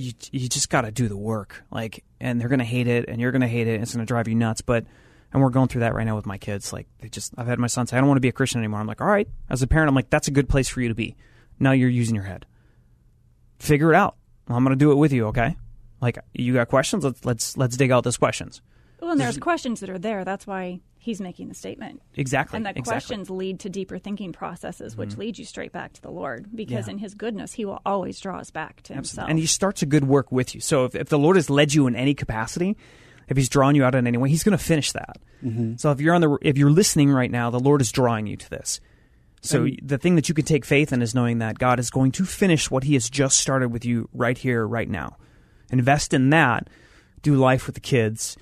you 0.00 0.12
you 0.32 0.48
just 0.48 0.70
got 0.70 0.82
to 0.82 0.90
do 0.90 1.08
the 1.08 1.16
work. 1.16 1.62
Like, 1.70 2.04
and 2.20 2.40
they're 2.40 2.48
to 2.58 2.64
hate 2.64 2.88
it, 2.88 3.08
and 3.08 3.20
you're 3.20 3.32
to 3.42 3.48
hate 3.48 3.68
it. 3.68 3.74
And 3.74 3.82
it's 3.82 3.92
to 3.92 4.04
drive 4.04 4.28
you 4.28 4.34
nuts. 4.34 4.60
But 4.60 4.86
and 5.32 5.42
we're 5.42 5.50
going 5.50 5.68
through 5.68 5.82
that 5.82 5.94
right 5.94 6.04
now 6.04 6.16
with 6.16 6.26
my 6.26 6.38
kids. 6.38 6.72
Like, 6.72 6.88
they 6.98 7.08
just 7.08 7.32
I've 7.36 7.46
had 7.46 7.58
my 7.58 7.66
son 7.68 7.86
say, 7.86 7.96
I 7.96 8.00
don't 8.00 8.08
want 8.08 8.16
to 8.16 8.22
be 8.22 8.28
a 8.28 8.32
Christian 8.32 8.60
anymore. 8.60 8.80
I'm 8.80 8.86
like, 8.86 9.00
all 9.00 9.06
right. 9.06 9.28
As 9.48 9.62
a 9.62 9.66
parent, 9.66 9.88
I'm 9.88 9.94
like, 9.94 10.10
that's 10.10 10.28
a 10.28 10.32
good 10.32 10.48
place 10.48 10.68
for 10.68 10.80
you 10.80 10.88
to 10.88 10.94
be. 10.94 11.16
Now 11.58 11.72
you're 11.72 11.88
using 11.88 12.14
your 12.14 12.24
head 12.24 12.46
figure 13.60 13.92
it 13.92 13.96
out. 13.96 14.16
I'm 14.48 14.64
to 14.70 14.76
do 14.76 14.90
it 14.90 14.96
with 14.96 15.12
you, 15.12 15.26
okay? 15.26 15.56
Like 16.00 16.18
you 16.32 16.54
got 16.54 16.68
questions, 16.68 17.04
let's 17.04 17.24
let's 17.24 17.56
let's 17.56 17.76
dig 17.76 17.92
out 17.92 18.02
those 18.02 18.16
questions. 18.16 18.62
Well, 19.00 19.12
and 19.12 19.20
there's 19.20 19.38
questions 19.38 19.80
that 19.80 19.90
are 19.90 19.98
there. 19.98 20.24
That's 20.24 20.46
why 20.46 20.80
he's 20.98 21.20
making 21.20 21.48
the 21.48 21.54
statement. 21.54 22.02
Exactly. 22.14 22.56
And 22.56 22.66
the 22.66 22.70
exactly. 22.70 22.90
questions 22.90 23.30
lead 23.30 23.60
to 23.60 23.70
deeper 23.70 23.98
thinking 23.98 24.32
processes, 24.32 24.96
which 24.96 25.10
mm-hmm. 25.10 25.20
lead 25.20 25.38
you 25.38 25.44
straight 25.44 25.72
back 25.72 25.94
to 25.94 26.02
the 26.02 26.10
Lord. 26.10 26.54
Because 26.54 26.86
Yeah. 26.86 26.92
in 26.92 26.98
His 26.98 27.14
goodness, 27.14 27.52
He 27.52 27.64
will 27.64 27.80
always 27.86 28.20
draw 28.20 28.38
us 28.38 28.50
back 28.50 28.82
to 28.82 28.94
Himself. 28.94 29.28
And 29.28 29.38
he 29.38 29.46
starts 29.46 29.82
a 29.82 29.86
good 29.86 30.04
work 30.04 30.30
with 30.30 30.54
you. 30.54 30.60
So 30.60 30.84
if, 30.84 30.94
if 30.94 31.08
the 31.08 31.18
Lord 31.18 31.36
has 31.36 31.48
led 31.48 31.72
you 31.72 31.86
in 31.86 31.96
any 31.96 32.14
capacity, 32.14 32.76
if 33.28 33.36
he's 33.36 33.48
drawn 33.48 33.74
you 33.74 33.84
out 33.84 33.94
in 33.94 34.06
any 34.06 34.18
way, 34.18 34.28
he's 34.28 34.42
going 34.42 34.58
to 34.58 34.62
finish 34.62 34.92
that. 34.92 35.16
Mm-hmm. 35.42 35.76
So 35.76 35.90
if 35.92 36.00
you're 36.00 36.14
on 36.14 36.20
the 36.20 36.36
if 36.42 36.58
you're 36.58 36.70
listening 36.70 37.10
right 37.10 37.30
now, 37.30 37.48
the 37.50 37.60
Lord 37.60 37.80
is 37.80 37.90
drawing 37.92 38.26
you 38.26 38.36
to 38.36 38.50
this. 38.50 38.80
So 39.42 39.68
the 39.82 39.96
thing 39.96 40.16
that 40.16 40.28
you 40.28 40.34
can 40.34 40.44
take 40.44 40.66
faith 40.66 40.92
in 40.92 41.00
is 41.00 41.14
knowing 41.14 41.38
that 41.38 41.58
God 41.58 41.78
is 41.78 41.88
going 41.88 42.12
to 42.12 42.26
finish 42.26 42.70
what 42.70 42.84
he 42.84 42.92
has 42.92 43.08
just 43.08 43.38
started 43.38 43.72
with 43.72 43.86
you 43.86 44.08
right 44.12 44.36
here 44.36 44.66
right 44.66 44.88
now. 44.88 45.16
Invest 45.70 46.12
in 46.12 46.28
that, 46.30 46.68
do 47.22 47.36
life 47.36 47.64
with 47.64 47.74
the 47.74 47.80
kids 47.80 48.36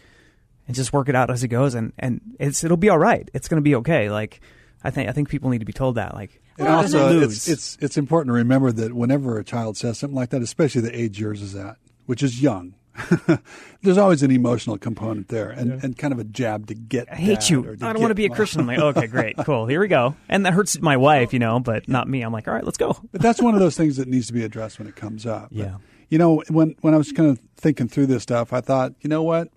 and 0.69 0.77
just 0.77 0.93
work 0.93 1.09
it 1.09 1.17
out 1.17 1.31
as 1.31 1.43
it 1.43 1.49
goes 1.49 1.75
and 1.75 1.93
and 1.99 2.21
it's 2.39 2.63
it'll 2.63 2.77
be 2.77 2.89
all 2.91 2.99
right. 2.99 3.29
It's 3.35 3.49
going 3.49 3.57
to 3.57 3.63
be 3.63 3.75
okay. 3.77 4.11
Like 4.11 4.41
I 4.85 4.91
think 4.91 5.09
I 5.09 5.13
think 5.13 5.29
people 5.29 5.51
need 5.51 5.59
to 5.59 5.65
be 5.67 5.73
told 5.73 5.97
that 5.97 6.15
like 6.15 6.41
And 6.59 6.69
Well, 6.69 6.77
also, 6.79 7.21
it's, 7.23 7.49
it's 7.49 7.77
it's 7.81 7.97
important 7.97 8.29
to 8.29 8.35
remember 8.35 8.71
that 8.71 8.93
whenever 8.95 9.39
a 9.39 9.45
child 9.45 9.77
says 9.77 9.99
something 9.99 10.15
like 10.17 10.31
that, 10.31 10.43
especially 10.43 10.83
the 10.83 10.97
age 10.97 11.19
yours 11.19 11.43
is 11.43 11.57
at, 11.57 11.77
which 12.07 12.23
is 12.23 12.41
young, 12.41 12.75
there's 13.83 13.99
always 13.99 14.23
an 14.23 14.31
emotional 14.31 14.77
component 14.79 15.29
there, 15.29 15.51
and, 15.51 15.83
and 15.85 15.97
kind 15.97 16.13
of 16.13 16.19
a 16.19 16.25
jab 16.25 16.67
to 16.67 16.75
get. 16.75 17.11
I 17.13 17.17
hate 17.17 17.49
you. 17.49 17.77
I 17.81 17.93
don't 17.93 18.01
want 18.01 18.11
to 18.11 18.15
be 18.15 18.27
a. 18.27 18.31
Christian. 18.31 18.61
I'm 18.63 18.67
like, 18.67 18.79
okay, 18.97 19.07
great, 19.07 19.37
cool. 19.45 19.67
Here 19.67 19.81
we 19.81 19.89
go. 19.89 20.17
And 20.29 20.45
that 20.47 20.53
hurts 20.53 20.81
my 20.81 20.97
wife, 20.97 21.33
you 21.33 21.39
know, 21.39 21.61
but 21.61 21.89
not 21.89 22.09
me. 22.09 22.23
I'm 22.23 22.33
like, 22.33 22.49
all 22.49 22.55
right, 22.55 22.65
let's 22.65 22.79
go. 22.79 22.97
But 23.13 23.21
that's 23.21 23.41
one 23.41 23.55
of 23.55 23.61
those 23.61 23.77
things 23.77 23.97
that 23.97 24.09
needs 24.09 24.27
to 24.29 24.33
be 24.33 24.45
addressed 24.45 24.79
when 24.79 24.89
it 24.89 24.97
comes 24.97 25.27
up. 25.27 25.49
But, 25.51 25.59
Yeah. 25.59 25.77
you 26.09 26.19
know, 26.19 26.43
when 26.49 26.75
when 26.81 26.93
I 26.95 26.97
was 26.97 27.13
kind 27.13 27.31
of 27.31 27.41
thinking 27.57 27.89
through 27.89 28.07
this 28.07 28.23
stuff, 28.25 28.53
I 28.53 28.61
thought, 28.61 28.95
you 29.01 29.09
know 29.09 29.23
what? 29.23 29.49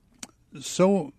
So, 0.60 1.14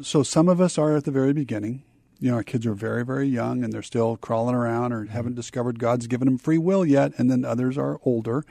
so 0.00 0.22
some 0.22 0.48
of 0.48 0.60
us 0.60 0.78
are 0.78 0.96
at 0.96 1.04
the 1.04 1.10
very 1.10 1.32
beginning. 1.32 1.84
You 2.18 2.30
know, 2.30 2.36
our 2.36 2.42
kids 2.42 2.66
are 2.66 2.74
very, 2.74 3.04
very 3.04 3.28
young 3.28 3.64
and 3.64 3.72
they're 3.72 3.82
still 3.82 4.16
crawling 4.16 4.54
around 4.54 4.92
or 4.92 5.06
haven't 5.06 5.34
discovered 5.34 5.78
God's 5.78 6.06
given 6.06 6.26
them 6.26 6.38
free 6.38 6.58
will 6.58 6.84
yet. 6.84 7.12
And 7.18 7.30
then 7.30 7.44
others 7.44 7.78
are 7.78 7.98
older. 8.04 8.44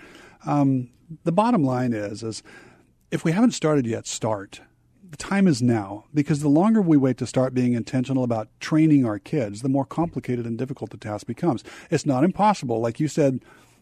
Um, 0.46 0.90
the 1.24 1.32
bottom 1.32 1.64
line 1.64 1.94
is, 1.94 2.24
is 2.24 2.44
if 3.12 3.24
we 3.24 3.32
haven't 3.32 3.52
started 3.52 3.86
yet, 3.86 4.08
start. 4.08 4.62
The 5.10 5.18
time 5.18 5.48
is 5.48 5.62
now 5.62 6.06
because 6.14 6.42
the 6.42 6.50
longer 6.50 6.82
we 6.82 6.98
wait 6.98 7.18
to 7.18 7.28
start 7.28 7.54
being 7.54 7.74
intentional 7.74 8.24
about 8.24 8.48
training 8.60 9.06
our 9.06 9.18
kids, 9.18 9.62
the 9.62 9.70
more 9.70 9.86
complicated 9.86 10.46
and 10.46 10.58
difficult 10.58 10.92
the 10.92 10.98
task 10.98 11.26
becomes. 11.26 11.64
It's 11.90 12.06
not 12.06 12.24
impossible. 12.24 12.80
Like 12.80 13.00
you 13.00 13.08
said, 13.08 13.40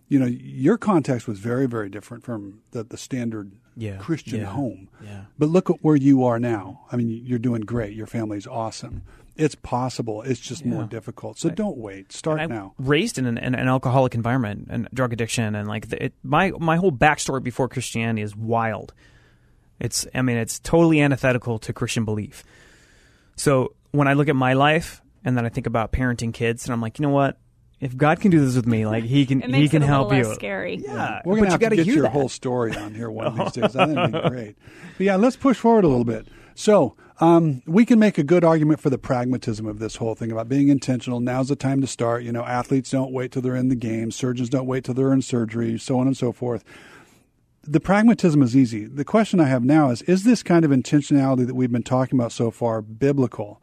you 0.08 0.20
know, 0.20 0.26
your 0.26 0.78
context 0.78 1.28
was 1.28 1.40
very, 1.40 1.66
very 1.66 1.90
different 1.90 2.24
from 2.24 2.62
the, 2.72 2.84
the 2.84 2.98
standard 2.98 3.52
Yeah, 3.78 3.98
Christian 3.98 4.42
yeah, 4.42 4.48
home. 4.48 4.90
yeah. 5.04 5.26
But 5.38 5.50
look 5.50 5.70
at 5.70 5.78
where 5.84 5.96
you 5.96 6.26
are 6.26 6.40
now. 6.40 6.82
I 6.92 6.96
mean, 6.96 7.10
you're 7.10 7.38
doing 7.40 7.62
great. 7.62 7.94
Your 7.94 8.08
family's 8.08 8.48
awesome. 8.48 9.04
It's 9.36 9.54
possible. 9.54 10.24
It's 10.24 10.40
just 10.40 10.66
more 10.66 10.86
difficult. 10.86 11.38
So 11.38 11.50
don't 11.50 11.78
wait. 11.78 12.12
Start 12.12 12.40
I 12.40 12.48
now. 12.48 12.74
raised 12.80 13.20
in 13.20 13.28
an, 13.28 13.38
an, 13.38 13.54
an 13.54 13.68
alcoholic 13.68 14.16
environment 14.16 14.68
and 14.72 14.90
drug 14.92 15.14
addiction, 15.14 15.54
and 15.54 15.68
like 15.68 15.90
the, 15.90 16.06
it, 16.06 16.14
my 16.24 16.52
my 16.58 16.78
whole 16.78 16.92
backstory 16.92 17.44
before 17.44 17.70
Christianity 17.70 18.24
is 18.24 18.36
wild. 18.36 18.96
It's 19.80 20.08
I 20.16 20.24
mean 20.24 20.38
it's 20.38 20.58
totally 20.58 21.00
antithetical 21.02 21.60
to 21.60 21.72
Christian 21.72 22.04
belief. 22.04 22.44
So 23.36 23.76
when 23.92 24.08
I 24.08 24.14
look 24.14 24.28
at 24.28 24.36
my 24.36 24.54
life 24.54 25.04
and 25.24 25.38
then 25.38 25.46
I 25.46 25.50
think 25.50 25.68
about 25.68 25.92
parenting 25.92 26.34
kids, 26.34 26.66
and 26.66 26.74
I'm 26.74 26.82
like, 26.82 26.98
you 26.98 27.04
know 27.04 27.14
what? 27.14 27.38
If 27.80 27.96
God 27.96 28.20
can 28.20 28.32
do 28.32 28.40
this 28.44 28.56
with 28.56 28.66
me, 28.66 28.86
like 28.86 29.04
He 29.04 29.26
can 29.26 29.42
it 29.44 29.46
He 29.46 29.52
makes 29.52 29.72
can 29.72 29.84
it 29.84 29.86
a 29.86 29.88
help 29.88 30.10
little 30.10 30.24
you. 30.24 30.28
less 30.30 30.36
scary. 30.36 30.78
Yeah, 30.78 31.22
We're 31.26 31.36
but 31.36 31.36
going 31.36 31.44
to 31.44 31.46
you 31.46 31.52
have 31.52 31.60
got 31.60 31.70
to 31.70 31.76
get 31.76 31.86
your 31.86 32.04
that. 32.04 32.12
whole 32.12 32.30
story 32.30 32.76
on 32.76 32.94
here 32.96 33.10
one 33.10 33.28
of 33.28 33.36
these 33.38 33.52
days. 33.52 33.76
I 33.76 33.86
think 33.86 33.96
that'd 33.96 34.24
be 34.24 34.30
great. 34.30 34.56
But 34.98 35.04
yeah, 35.04 35.16
let's 35.16 35.36
push 35.36 35.58
forward 35.58 35.84
a 35.84 35.88
little 35.88 36.06
bit. 36.06 36.28
So 36.56 36.96
um, 37.20 37.62
we 37.68 37.86
can 37.86 38.00
make 38.00 38.18
a 38.18 38.24
good 38.24 38.44
argument 38.44 38.80
for 38.80 38.90
the 38.90 38.98
pragmatism 38.98 39.68
of 39.68 39.78
this 39.80 39.98
whole 39.98 40.16
thing 40.16 40.32
about 40.32 40.50
being 40.50 40.70
intentional. 40.70 41.20
Now's 41.20 41.50
the 41.50 41.56
time 41.56 41.82
to 41.82 41.88
start. 41.88 42.24
You 42.24 42.32
know, 42.32 42.44
athletes 42.44 42.90
don't 42.92 43.12
wait 43.12 43.32
till 43.32 43.42
they're 43.44 43.56
in 43.56 43.70
the 43.70 43.76
game. 43.76 44.10
Surgeons 44.12 44.50
don't 44.50 44.66
wait 44.66 44.84
till 44.84 44.94
they're 44.96 45.14
in 45.14 45.22
surgery, 45.22 45.78
so 45.78 46.00
on 46.00 46.08
and 46.08 46.18
so 46.18 46.32
forth. 46.32 46.64
The 47.64 47.80
pragmatism 47.80 48.42
is 48.42 48.56
easy. 48.56 48.86
The 48.86 49.04
question 49.04 49.40
I 49.40 49.46
have 49.46 49.64
now 49.64 49.90
is: 49.90 50.02
Is 50.04 50.24
this 50.24 50.42
kind 50.42 50.64
of 50.64 50.72
intentionality 50.72 51.46
that 51.46 51.54
we've 51.56 51.72
been 51.72 51.84
talking 51.84 52.18
about 52.18 52.32
so 52.32 52.50
far 52.50 52.82
biblical? 52.82 53.62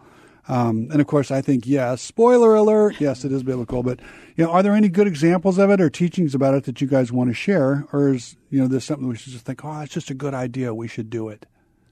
Um, 0.48 0.88
and 0.90 1.00
of 1.00 1.06
course, 1.06 1.30
I 1.30 1.40
think 1.40 1.66
yes. 1.66 2.02
Spoiler 2.02 2.54
alert: 2.54 2.96
yes, 3.00 3.24
it 3.24 3.32
is 3.32 3.42
biblical. 3.42 3.82
But 3.82 4.00
you 4.36 4.44
know, 4.44 4.50
are 4.50 4.62
there 4.62 4.74
any 4.74 4.88
good 4.88 5.06
examples 5.06 5.58
of 5.58 5.70
it 5.70 5.80
or 5.80 5.88
teachings 5.88 6.34
about 6.34 6.54
it 6.54 6.64
that 6.64 6.80
you 6.80 6.86
guys 6.86 7.12
want 7.12 7.30
to 7.30 7.34
share, 7.34 7.86
or 7.92 8.12
is 8.12 8.36
you 8.50 8.60
know 8.60 8.68
this 8.68 8.84
something 8.84 9.08
we 9.08 9.16
should 9.16 9.32
just 9.32 9.46
think, 9.46 9.64
oh, 9.64 9.80
it's 9.80 9.92
just 9.92 10.10
a 10.10 10.14
good 10.14 10.34
idea, 10.34 10.74
we 10.74 10.88
should 10.88 11.10
do 11.10 11.28
it? 11.28 11.46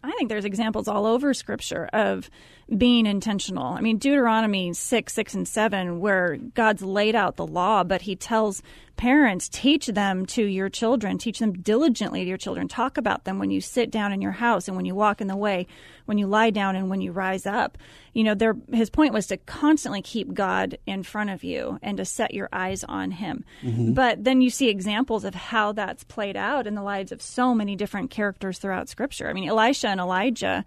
I 0.04 0.10
think 0.12 0.28
there's 0.28 0.44
examples 0.44 0.88
all 0.88 1.06
over 1.06 1.32
Scripture 1.32 1.88
of 1.92 2.28
being 2.76 3.06
intentional. 3.06 3.66
I 3.66 3.80
mean, 3.80 3.98
Deuteronomy 3.98 4.72
6, 4.72 5.12
6, 5.12 5.34
and 5.34 5.48
7, 5.48 6.00
where 6.00 6.36
God's 6.54 6.82
laid 6.82 7.14
out 7.14 7.36
the 7.36 7.46
law, 7.46 7.84
but 7.84 8.02
He 8.02 8.16
tells 8.16 8.62
parents, 8.96 9.48
teach 9.48 9.86
them 9.86 10.26
to 10.26 10.44
your 10.44 10.68
children, 10.68 11.18
teach 11.18 11.38
them 11.38 11.52
diligently 11.52 12.22
to 12.22 12.28
your 12.28 12.38
children. 12.38 12.68
Talk 12.68 12.98
about 12.98 13.24
them 13.24 13.38
when 13.38 13.50
you 13.50 13.60
sit 13.60 13.90
down 13.90 14.12
in 14.12 14.22
your 14.22 14.32
house 14.32 14.68
and 14.68 14.76
when 14.76 14.84
you 14.84 14.94
walk 14.94 15.20
in 15.20 15.26
the 15.26 15.36
way, 15.36 15.66
when 16.04 16.18
you 16.18 16.26
lie 16.26 16.50
down 16.50 16.76
and 16.76 16.88
when 16.88 17.00
you 17.00 17.12
rise 17.12 17.46
up. 17.46 17.78
You 18.12 18.24
know, 18.24 18.34
there, 18.34 18.54
his 18.72 18.90
point 18.90 19.14
was 19.14 19.26
to 19.28 19.38
constantly 19.38 20.02
keep 20.02 20.32
God 20.32 20.78
in 20.86 21.02
front 21.02 21.30
of 21.30 21.42
you 21.42 21.78
and 21.82 21.96
to 21.96 22.04
set 22.04 22.34
your 22.34 22.48
eyes 22.52 22.84
on 22.84 23.10
Him. 23.10 23.44
Mm-hmm. 23.62 23.94
But 23.94 24.22
then 24.22 24.40
you 24.40 24.50
see 24.50 24.68
examples 24.68 25.24
of 25.24 25.34
how 25.34 25.72
that's 25.72 26.04
played 26.04 26.36
out 26.36 26.66
in 26.66 26.74
the 26.74 26.82
lives 26.82 27.12
of 27.12 27.22
so 27.22 27.54
many 27.54 27.76
different 27.76 28.10
characters 28.10 28.58
throughout 28.58 28.88
Scripture. 28.88 29.28
I 29.28 29.32
mean, 29.32 29.48
Elisha 29.48 29.88
and 29.88 30.00
Elijah 30.00 30.64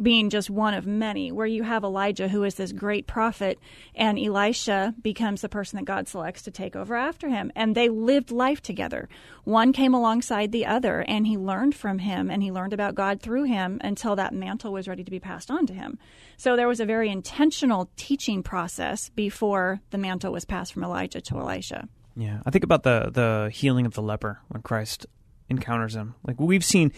being 0.00 0.30
just 0.30 0.50
one 0.50 0.74
of 0.74 0.86
many, 0.86 1.32
where 1.32 1.46
you 1.46 1.62
have 1.62 1.84
Elijah, 1.84 2.28
who 2.28 2.44
is 2.44 2.54
this 2.54 2.72
great 2.72 3.06
prophet, 3.06 3.58
and 3.94 4.18
Elisha 4.18 4.94
becomes 5.02 5.40
the 5.40 5.48
person 5.48 5.76
that 5.76 5.84
God 5.84 6.08
selects 6.08 6.42
to 6.42 6.50
take 6.50 6.76
over 6.76 6.94
after 6.94 7.28
him. 7.28 7.50
And 7.56 7.74
they 7.74 7.88
lived 7.88 8.30
life 8.30 8.60
together. 8.60 9.08
One 9.44 9.72
came 9.72 9.94
alongside 9.94 10.52
the 10.52 10.66
other, 10.66 11.00
and 11.08 11.26
he 11.26 11.36
learned 11.36 11.74
from 11.74 11.98
him, 11.98 12.30
and 12.30 12.42
he 12.42 12.52
learned 12.52 12.72
about 12.72 12.94
God 12.94 13.20
through 13.20 13.44
him 13.44 13.80
until 13.82 14.14
that 14.16 14.34
mantle 14.34 14.72
was 14.72 14.88
ready 14.88 15.04
to 15.04 15.10
be 15.10 15.20
passed 15.20 15.50
on 15.50 15.66
to 15.66 15.74
him. 15.74 15.98
So 16.36 16.54
there 16.54 16.68
was 16.68 16.80
a 16.80 16.86
very 16.86 17.08
intentional 17.10 17.90
teaching 17.96 18.42
process 18.42 19.08
before 19.10 19.80
the 19.90 19.98
mantle 19.98 20.32
was 20.32 20.44
passed 20.44 20.72
from 20.72 20.84
Elijah 20.84 21.20
to 21.22 21.38
Elisha. 21.38 21.88
Yeah, 22.16 22.40
I 22.44 22.50
think 22.50 22.64
about 22.64 22.82
the 22.82 23.10
the 23.12 23.48
healing 23.52 23.86
of 23.86 23.94
the 23.94 24.02
leper 24.02 24.40
when 24.48 24.62
Christ 24.62 25.06
encounters 25.48 25.94
him. 25.94 26.14
Like 26.24 26.38
we've 26.40 26.64
seen 26.64 26.92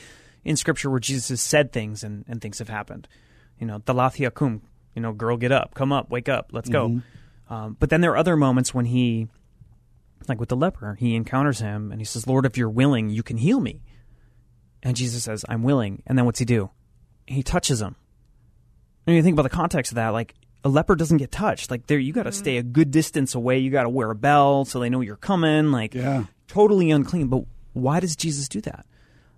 in 0.44 0.57
Scripture 0.57 0.90
where 0.90 1.00
Jesus 1.00 1.29
has 1.29 1.40
said 1.40 1.72
things 1.72 2.03
and, 2.03 2.24
and 2.29 2.40
things 2.40 2.59
have 2.59 2.68
happened. 2.68 3.09
You 3.59 3.66
know, 3.66 3.79
Talitha 3.79 4.31
kum, 4.31 4.62
you 4.94 5.03
know, 5.03 5.12
girl, 5.12 5.37
get 5.37 5.53
up, 5.53 5.74
come 5.74 5.92
up, 5.92 6.11
wake 6.11 6.29
up, 6.29 6.50
let's 6.53 6.68
go. 6.68 7.00
Um, 7.48 7.76
but 7.79 7.90
then 7.90 8.00
there 8.00 8.12
are 8.12 8.16
other 8.16 8.37
moments 8.37 8.72
when 8.72 8.87
he, 8.87 9.29
like 10.29 10.38
with 10.40 10.48
the 10.48 10.57
leper, 10.57 10.94
he 10.98 11.14
encounters 11.14 11.59
him 11.61 11.90
and 11.92 12.00
he 12.00 12.05
says, 12.05 12.26
"Lord, 12.26 12.46
if 12.46 12.57
you're 12.57 12.70
willing, 12.70 13.11
you 13.11 13.22
can 13.22 13.37
heal 13.38 13.61
me." 13.61 13.83
And 14.83 14.96
Jesus 14.96 15.24
says, 15.24 15.44
"I'm 15.48 15.62
willing." 15.62 16.03
And 16.07 16.16
then 16.16 16.24
what's 16.26 16.38
he 16.38 16.44
do? 16.44 16.70
He 17.26 17.42
touches 17.42 17.83
him. 17.83 17.96
And 19.07 19.16
you 19.16 19.22
think 19.22 19.35
about 19.35 19.42
the 19.42 19.48
context 19.50 19.92
of 19.92 19.96
that, 19.96 20.11
like 20.11 20.35
a 20.64 20.68
leper 20.68 20.94
doesn't 20.94 21.16
get 21.18 21.31
touched. 21.33 21.70
Like 21.70 21.87
there, 21.87 21.98
you 21.98 22.12
got 22.12 22.24
to 22.24 22.33
stay 22.33 22.57
a 22.59 22.62
good 22.62 22.90
distance 22.90 23.35
away. 23.35 23.59
You 23.59 23.70
got 23.70 23.83
to 23.85 23.88
wear 23.88 24.11
a 24.11 24.14
bell 24.14 24.64
so 24.64 24.79
they 24.79 24.88
know 24.90 25.00
you're 25.00 25.16
coming. 25.16 25.72
Like 25.72 25.94
Yeah. 25.94 26.24
totally 26.48 26.90
unclean. 26.90 27.29
But 27.29 27.44
why 27.72 27.98
does 28.00 28.14
Jesus 28.14 28.48
do 28.48 28.61
that? 28.62 28.87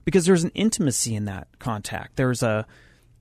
Because 0.05 0.27
there's 0.27 0.45
an 0.45 0.53
intimacy 0.55 1.15
in 1.15 1.27
that 1.27 1.49
contact. 1.59 2.17
There's 2.17 2.43
a, 2.43 2.67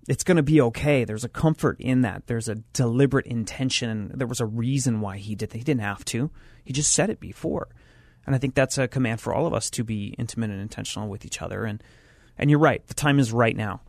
it's 0.08 0.24
going 0.24 0.38
to 0.38 0.44
be 0.44 0.60
okay. 0.62 1.04
There's 1.04 1.24
a 1.24 1.30
comfort 1.30 1.80
in 1.80 2.02
that. 2.02 2.28
There's 2.28 2.50
a 2.50 2.56
deliberate 2.74 3.28
intention. 3.28 4.12
There 4.16 4.28
was 4.28 4.40
a 4.40 4.46
reason 4.46 5.02
why 5.02 5.18
he 5.18 5.36
did 5.36 5.52
that. 5.52 5.58
He 5.58 5.64
didn't 5.64 5.82
have 5.82 6.04
to. 6.06 6.32
He 6.64 6.74
just 6.74 6.94
said 6.94 7.10
it 7.10 7.20
before. 7.20 7.68
And 8.26 8.36
I 8.36 8.38
think 8.38 8.56
that's 8.56 8.78
a 8.78 8.88
command 8.88 9.22
for 9.22 9.34
all 9.34 9.46
of 9.46 9.54
us 9.54 9.70
to 9.72 9.84
be 9.84 10.16
intimate 10.18 10.50
and 10.50 10.62
intentional 10.62 11.10
with 11.10 11.26
each 11.26 11.42
other. 11.42 11.66
And 11.66 11.84
And 12.38 12.50
you're 12.50 12.60
right, 12.60 12.86
the 12.88 12.94
time 12.94 13.20
is 13.20 13.32
right 13.32 13.56
now. 13.56 13.82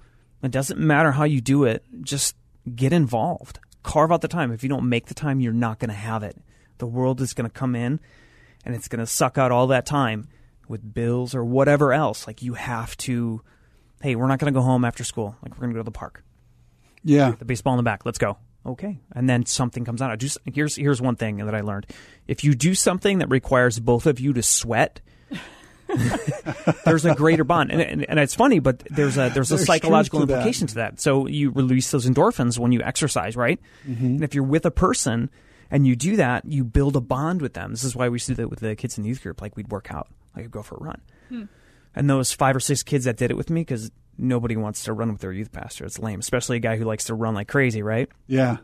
It 0.43 0.51
doesn't 0.51 0.79
matter 0.79 1.13
how 1.13 1.25
you 1.25 1.41
do 1.41 1.65
it, 1.65 1.85
just 2.03 2.37
get 2.75 2.93
involved. 2.93 3.59
Carve 3.83 4.13
out 4.13 4.21
the 4.21 4.29
time. 4.29 4.53
If 4.53 4.63
you 4.63 4.69
don't 4.69 4.89
make 4.89 5.07
the 5.07 5.15
time, 5.15 5.41
you're 5.41 5.53
not 5.53 5.79
going 5.79 5.89
to 5.89 5.95
have 5.95 6.23
it. 6.23 6.37
The 6.79 6.87
world 6.87 7.21
is 7.21 7.33
going 7.33 7.49
to 7.49 7.59
come 7.59 7.75
in 7.75 8.01
and 8.65 8.75
it's 8.75 8.89
going 8.89 9.01
to 9.01 9.07
suck 9.07 9.39
out 9.39 9.53
all 9.53 9.69
that 9.69 9.87
time 9.87 10.29
with 10.73 10.93
bills 10.93 11.37
or 11.37 11.45
whatever 11.45 11.93
else. 11.93 12.27
Like 12.27 12.43
you 12.43 12.55
have 12.55 12.97
to, 12.99 13.43
hey, 14.01 14.17
we're 14.17 14.27
not 14.27 14.41
going 14.41 14.53
to 14.53 14.59
go 14.59 14.65
home 14.65 14.85
after 14.85 15.05
school. 15.05 15.37
Like 15.43 15.53
we're 15.53 15.61
going 15.61 15.71
to 15.71 15.75
go 15.75 15.81
to 15.81 15.85
the 15.85 15.93
park. 15.93 16.25
Yeah. 17.05 17.33
The 17.39 17.45
baseball 17.45 17.75
in 17.75 17.77
the 17.77 17.85
back. 17.85 18.05
Let's 18.05 18.19
go. 18.19 18.39
Okay. 18.65 18.99
And 19.15 19.29
then 19.29 19.47
something 19.47 19.85
comes 19.85 20.03
out. 20.03 20.17
Just 20.19 20.39
here's 20.53 20.77
here's 20.77 21.01
one 21.01 21.17
thing 21.17 21.37
that 21.39 21.55
I 21.55 21.61
learned. 21.61 21.87
If 22.27 22.45
you 22.45 22.55
do 22.55 22.75
something 22.75 23.19
that 23.19 23.29
requires 23.29 23.79
both 23.79 24.07
of 24.07 24.21
you 24.21 24.33
to 24.33 24.43
sweat, 24.43 25.01
there's 26.85 27.05
a 27.05 27.15
greater 27.15 27.45
bond, 27.45 27.71
and, 27.71 27.83
and, 27.83 28.09
and, 28.09 28.19
it's 28.19 28.35
funny, 28.35 28.61
but 28.61 28.79
there's 28.91 29.19
a 29.19 29.31
there's 29.31 29.51
a 29.51 29.57
There's 29.57 29.67
psychological 29.67 30.21
to 30.21 30.27
that. 30.27 30.39
implication 30.39 30.67
to 30.69 30.75
that. 30.77 31.01
So 31.01 31.27
you 31.27 31.51
release 31.51 31.91
those 31.91 32.09
endorphins 32.09 32.59
when 32.59 32.73
you 32.73 32.83
exercise, 32.83 33.37
right? 33.37 33.61
Mm-hmm. 33.87 34.05
And 34.05 34.25
if 34.25 34.35
you're 34.35 34.45
with 34.45 34.65
a 34.65 34.71
person 34.71 35.29
and 35.71 35.87
you 35.87 35.97
do 35.97 36.17
that, 36.17 36.45
you 36.45 36.65
build 36.65 36.97
a 36.97 37.01
bond 37.01 37.43
with 37.43 37.55
them. 37.55 37.73
This 37.73 37.85
is 37.85 37.95
why 37.97 38.09
we 38.09 38.15
used 38.15 38.27
to 38.27 38.33
do 38.33 38.43
that 38.43 38.49
with 38.49 38.61
the 38.61 38.75
kids 38.77 38.97
in 38.97 39.03
the 39.03 39.09
youth 39.09 39.23
group. 39.23 39.43
Like 39.43 39.57
we'd 39.57 39.71
work 39.71 39.93
out, 39.93 40.09
like 40.37 40.51
go 40.51 40.63
for 40.63 40.77
a 40.77 40.85
run, 40.85 41.01
hmm. 41.29 41.45
and 41.95 42.09
those 42.09 42.33
five 42.33 42.57
or 42.57 42.61
six 42.61 42.83
kids 42.83 43.05
that 43.05 43.17
did 43.17 43.31
it 43.31 43.37
with 43.37 43.51
me 43.51 43.63
because 43.63 43.91
nobody 44.19 44.57
wants 44.57 44.85
to 44.85 44.93
run 44.93 45.13
with 45.13 45.21
their 45.21 45.33
youth 45.33 45.53
pastor. 45.53 45.85
It's 45.85 45.99
lame, 45.99 46.21
especially 46.21 46.59
a 46.59 46.61
guy 46.61 46.77
who 46.77 46.85
likes 46.85 47.05
to 47.05 47.15
run 47.15 47.35
like 47.35 47.49
crazy, 47.49 47.83
right? 47.83 48.09
Yeah. 48.27 48.59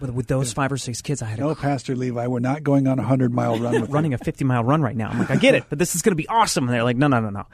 But 0.00 0.14
with 0.14 0.28
those 0.28 0.52
five 0.52 0.70
or 0.70 0.76
six 0.76 1.02
kids, 1.02 1.22
I 1.22 1.26
had 1.26 1.40
a 1.40 1.42
No, 1.42 1.54
Pastor 1.54 1.96
Levi, 1.96 2.28
we're 2.28 2.38
not 2.38 2.62
going 2.62 2.86
on 2.86 2.98
a 2.98 3.02
100 3.02 3.32
mile 3.32 3.58
run 3.58 3.80
with 3.80 3.90
running 3.90 4.14
a 4.14 4.18
50 4.18 4.44
mile 4.44 4.62
run 4.62 4.80
right 4.80 4.96
now. 4.96 5.08
I'm 5.08 5.18
like, 5.18 5.30
I 5.30 5.36
get 5.36 5.54
it, 5.54 5.64
but 5.68 5.78
this 5.78 5.96
is 5.96 6.02
going 6.02 6.12
to 6.12 6.16
be 6.16 6.28
awesome. 6.28 6.64
And 6.64 6.72
they're 6.72 6.84
like, 6.84 6.96
no, 6.96 7.08
no, 7.08 7.18
no, 7.20 7.30
no. 7.30 7.46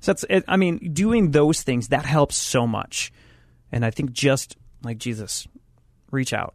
So 0.00 0.12
that's, 0.12 0.24
it, 0.28 0.44
I 0.48 0.56
mean, 0.56 0.92
doing 0.92 1.30
those 1.30 1.62
things, 1.62 1.88
that 1.88 2.04
helps 2.04 2.36
so 2.36 2.66
much. 2.66 3.12
And 3.70 3.84
I 3.84 3.90
think 3.90 4.12
just 4.12 4.56
like 4.82 4.98
Jesus, 4.98 5.46
reach 6.10 6.32
out. 6.32 6.54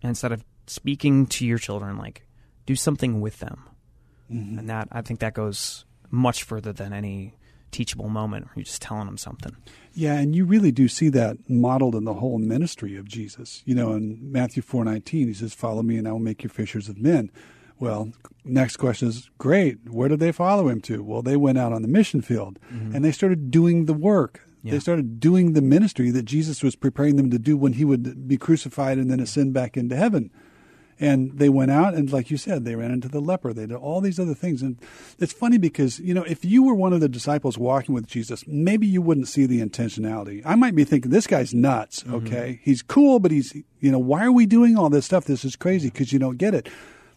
Instead 0.00 0.32
of 0.32 0.42
speaking 0.66 1.26
to 1.26 1.46
your 1.46 1.58
children, 1.58 1.98
like, 1.98 2.26
do 2.64 2.74
something 2.74 3.20
with 3.20 3.40
them. 3.40 3.64
Mm-hmm. 4.32 4.58
And 4.58 4.70
that, 4.70 4.88
I 4.90 5.02
think 5.02 5.20
that 5.20 5.34
goes 5.34 5.84
much 6.10 6.42
further 6.42 6.72
than 6.72 6.92
any 6.92 7.34
teachable 7.70 8.08
moment 8.08 8.46
where 8.46 8.52
you're 8.56 8.64
just 8.64 8.82
telling 8.82 9.06
them 9.06 9.18
something. 9.18 9.54
Yeah, 9.92 10.14
and 10.14 10.34
you 10.34 10.44
really 10.44 10.72
do 10.72 10.88
see 10.88 11.08
that 11.10 11.36
modeled 11.48 11.94
in 11.94 12.04
the 12.04 12.14
whole 12.14 12.38
ministry 12.38 12.96
of 12.96 13.06
Jesus. 13.06 13.62
You 13.66 13.74
know, 13.74 13.92
in 13.92 14.18
Matthew 14.32 14.62
four 14.62 14.84
nineteen, 14.84 15.28
he 15.28 15.34
says, 15.34 15.54
"Follow 15.54 15.82
me, 15.82 15.96
and 15.96 16.08
I 16.08 16.12
will 16.12 16.18
make 16.18 16.42
you 16.42 16.48
fishers 16.48 16.88
of 16.88 16.98
men." 16.98 17.30
Well, 17.80 18.12
next 18.44 18.76
question 18.76 19.08
is 19.08 19.30
great. 19.38 19.78
Where 19.88 20.08
did 20.08 20.18
they 20.18 20.32
follow 20.32 20.68
him 20.68 20.80
to? 20.82 21.02
Well, 21.02 21.22
they 21.22 21.36
went 21.36 21.58
out 21.58 21.72
on 21.72 21.82
the 21.82 21.88
mission 21.88 22.22
field 22.22 22.58
mm-hmm. 22.72 22.94
and 22.94 23.04
they 23.04 23.12
started 23.12 23.50
doing 23.50 23.84
the 23.84 23.94
work. 23.94 24.40
Yeah. 24.64 24.72
They 24.72 24.80
started 24.80 25.20
doing 25.20 25.52
the 25.52 25.62
ministry 25.62 26.10
that 26.10 26.24
Jesus 26.24 26.62
was 26.62 26.74
preparing 26.74 27.14
them 27.14 27.30
to 27.30 27.38
do 27.38 27.56
when 27.56 27.74
he 27.74 27.84
would 27.84 28.26
be 28.26 28.36
crucified 28.36 28.98
and 28.98 29.08
then 29.08 29.20
ascend 29.20 29.52
back 29.54 29.76
into 29.76 29.94
heaven. 29.94 30.32
And 31.00 31.38
they 31.38 31.48
went 31.48 31.70
out 31.70 31.94
and, 31.94 32.12
like 32.12 32.30
you 32.30 32.36
said, 32.36 32.64
they 32.64 32.74
ran 32.74 32.90
into 32.90 33.08
the 33.08 33.20
leper. 33.20 33.52
They 33.52 33.66
did 33.66 33.76
all 33.76 34.00
these 34.00 34.18
other 34.18 34.34
things. 34.34 34.62
And 34.62 34.78
it's 35.18 35.32
funny 35.32 35.56
because, 35.56 36.00
you 36.00 36.12
know, 36.12 36.24
if 36.24 36.44
you 36.44 36.64
were 36.64 36.74
one 36.74 36.92
of 36.92 37.00
the 37.00 37.08
disciples 37.08 37.56
walking 37.56 37.94
with 37.94 38.06
Jesus, 38.06 38.44
maybe 38.48 38.86
you 38.86 39.00
wouldn't 39.00 39.28
see 39.28 39.46
the 39.46 39.60
intentionality. 39.60 40.42
I 40.44 40.56
might 40.56 40.74
be 40.74 40.84
thinking, 40.84 41.12
this 41.12 41.28
guy's 41.28 41.54
nuts, 41.54 42.02
mm-hmm. 42.02 42.14
okay? 42.16 42.60
He's 42.64 42.82
cool, 42.82 43.20
but 43.20 43.30
he's, 43.30 43.54
you 43.80 43.92
know, 43.92 43.98
why 44.00 44.24
are 44.24 44.32
we 44.32 44.44
doing 44.44 44.76
all 44.76 44.90
this 44.90 45.06
stuff? 45.06 45.24
This 45.24 45.44
is 45.44 45.54
crazy 45.54 45.88
because 45.88 46.12
you 46.12 46.18
don't 46.18 46.36
get 46.36 46.52
it. 46.52 46.68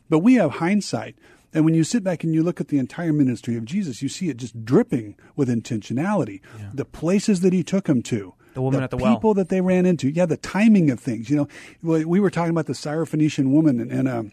But 0.09 0.19
we 0.19 0.35
have 0.35 0.51
hindsight. 0.51 1.15
And 1.53 1.65
when 1.65 1.73
you 1.73 1.83
sit 1.83 2.03
back 2.03 2.23
and 2.23 2.33
you 2.33 2.43
look 2.43 2.61
at 2.61 2.67
the 2.69 2.79
entire 2.79 3.11
ministry 3.11 3.57
of 3.57 3.65
Jesus, 3.65 4.01
you 4.01 4.09
see 4.09 4.29
it 4.29 4.37
just 4.37 4.63
dripping 4.63 5.15
with 5.35 5.49
intentionality. 5.49 6.39
The 6.73 6.85
places 6.85 7.41
that 7.41 7.51
he 7.51 7.63
took 7.63 7.87
him 7.87 8.01
to, 8.03 8.35
The 8.53 8.61
woman 8.61 8.83
at 8.83 8.89
the 8.89 8.97
well. 8.97 9.15
people 9.15 9.33
that 9.35 9.49
they 9.49 9.61
ran 9.61 9.85
into. 9.85 10.09
Yeah, 10.09 10.25
the 10.25 10.37
timing 10.37 10.89
of 10.89 10.99
things. 10.99 11.29
You 11.29 11.37
know, 11.37 11.47
we 11.81 12.05
we 12.05 12.19
were 12.19 12.29
talking 12.29 12.51
about 12.51 12.65
the 12.65 12.73
Syrophoenician 12.73 13.51
woman 13.51 13.79
in, 13.79 13.91
in 13.91 14.07
a 14.07 14.25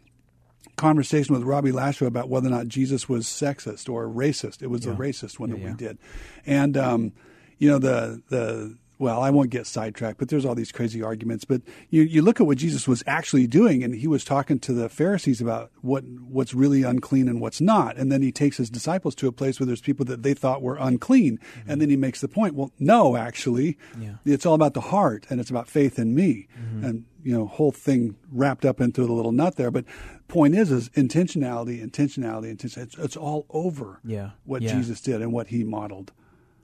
conversation 0.77 1.35
with 1.35 1.45
Robbie 1.45 1.73
Lashley 1.73 2.07
about 2.07 2.29
whether 2.29 2.49
or 2.49 2.51
not 2.51 2.69
Jesus 2.69 3.09
was 3.09 3.27
sexist 3.27 3.89
or 3.89 4.07
racist. 4.07 4.63
It 4.63 4.69
was 4.69 4.87
a 4.87 4.93
racist 4.93 5.39
one 5.39 5.51
that 5.51 5.61
yeah. 5.61 5.71
we 5.71 5.77
did, 5.77 5.99
and 6.47 6.77
um, 6.77 7.13
you 7.59 7.69
know 7.69 7.79
the 7.79 8.23
the. 8.29 8.77
Well, 8.99 9.23
I 9.23 9.31
won't 9.31 9.51
get 9.51 9.67
sidetracked, 9.67 10.19
but 10.19 10.29
there's 10.29 10.45
all 10.45 10.57
these 10.57 10.73
crazy 10.73 11.03
arguments. 11.03 11.45
But 11.45 11.63
you, 11.89 12.03
you 12.03 12.21
look 12.21 12.41
at 12.41 12.47
what 12.47 12.59
Jesus 12.59 12.89
was 12.89 13.05
actually 13.07 13.47
doing, 13.47 13.85
and 13.85 13.95
he 13.95 14.09
was 14.09 14.25
talking 14.25 14.59
to 14.61 14.73
the 14.73 14.89
Pharisees 14.89 15.41
about 15.41 15.71
what 15.83 16.05
what's 16.05 16.53
really 16.53 16.83
unclean 16.83 17.29
and 17.29 17.41
what's 17.41 17.61
not. 17.61 17.97
And 17.97 18.11
then 18.11 18.23
he 18.23 18.33
takes 18.33 18.57
his 18.57 18.71
disciples 18.71 19.15
to 19.17 19.29
a 19.29 19.33
place 19.33 19.61
where 19.61 19.67
there's 19.67 19.81
people 19.81 20.05
that 20.07 20.23
they 20.25 20.35
thought 20.35 20.63
were 20.63 20.77
unclean, 20.77 21.39
mm-hmm. 21.39 21.71
and 21.71 21.81
then 21.81 21.91
he 21.91 21.97
makes 21.97 22.21
the 22.21 22.29
point. 22.29 22.55
Well, 22.55 22.73
no, 22.79 23.17
actually, 23.17 23.79
Yeah. 24.01 24.15
it's 24.25 24.45
all 24.45 24.55
about 24.55 24.75
the 24.75 24.81
heart, 24.81 25.27
and 25.31 25.41
it's 25.41 25.51
about 25.51 25.69
faith 25.69 25.99
in 25.99 26.15
me, 26.15 26.49
mm-hmm. 26.59 26.85
and 26.85 27.05
you 27.23 27.35
know, 27.37 27.47
whole 27.47 27.73
thing 27.73 28.17
wrapped 28.33 28.65
up 28.65 28.81
into 28.81 29.05
the 29.07 29.13
little 29.13 29.33
nut 29.33 29.57
there. 29.57 29.71
But 29.71 29.85
point 30.29 30.55
is, 30.55 30.71
is 30.71 30.89
intentionality, 30.91 31.85
intentionality, 31.85 32.57
intentionality. 32.57 32.83
It's, 32.83 32.99
it's 32.99 33.17
all 33.17 33.45
over. 33.51 34.01
Yeah. 34.05 34.31
what 34.45 34.63
Yeah. 34.63 34.73
Jesus 34.75 35.01
did 35.01 35.21
and 35.21 35.33
what 35.33 35.49
he 35.49 35.63
modeled. 35.63 36.13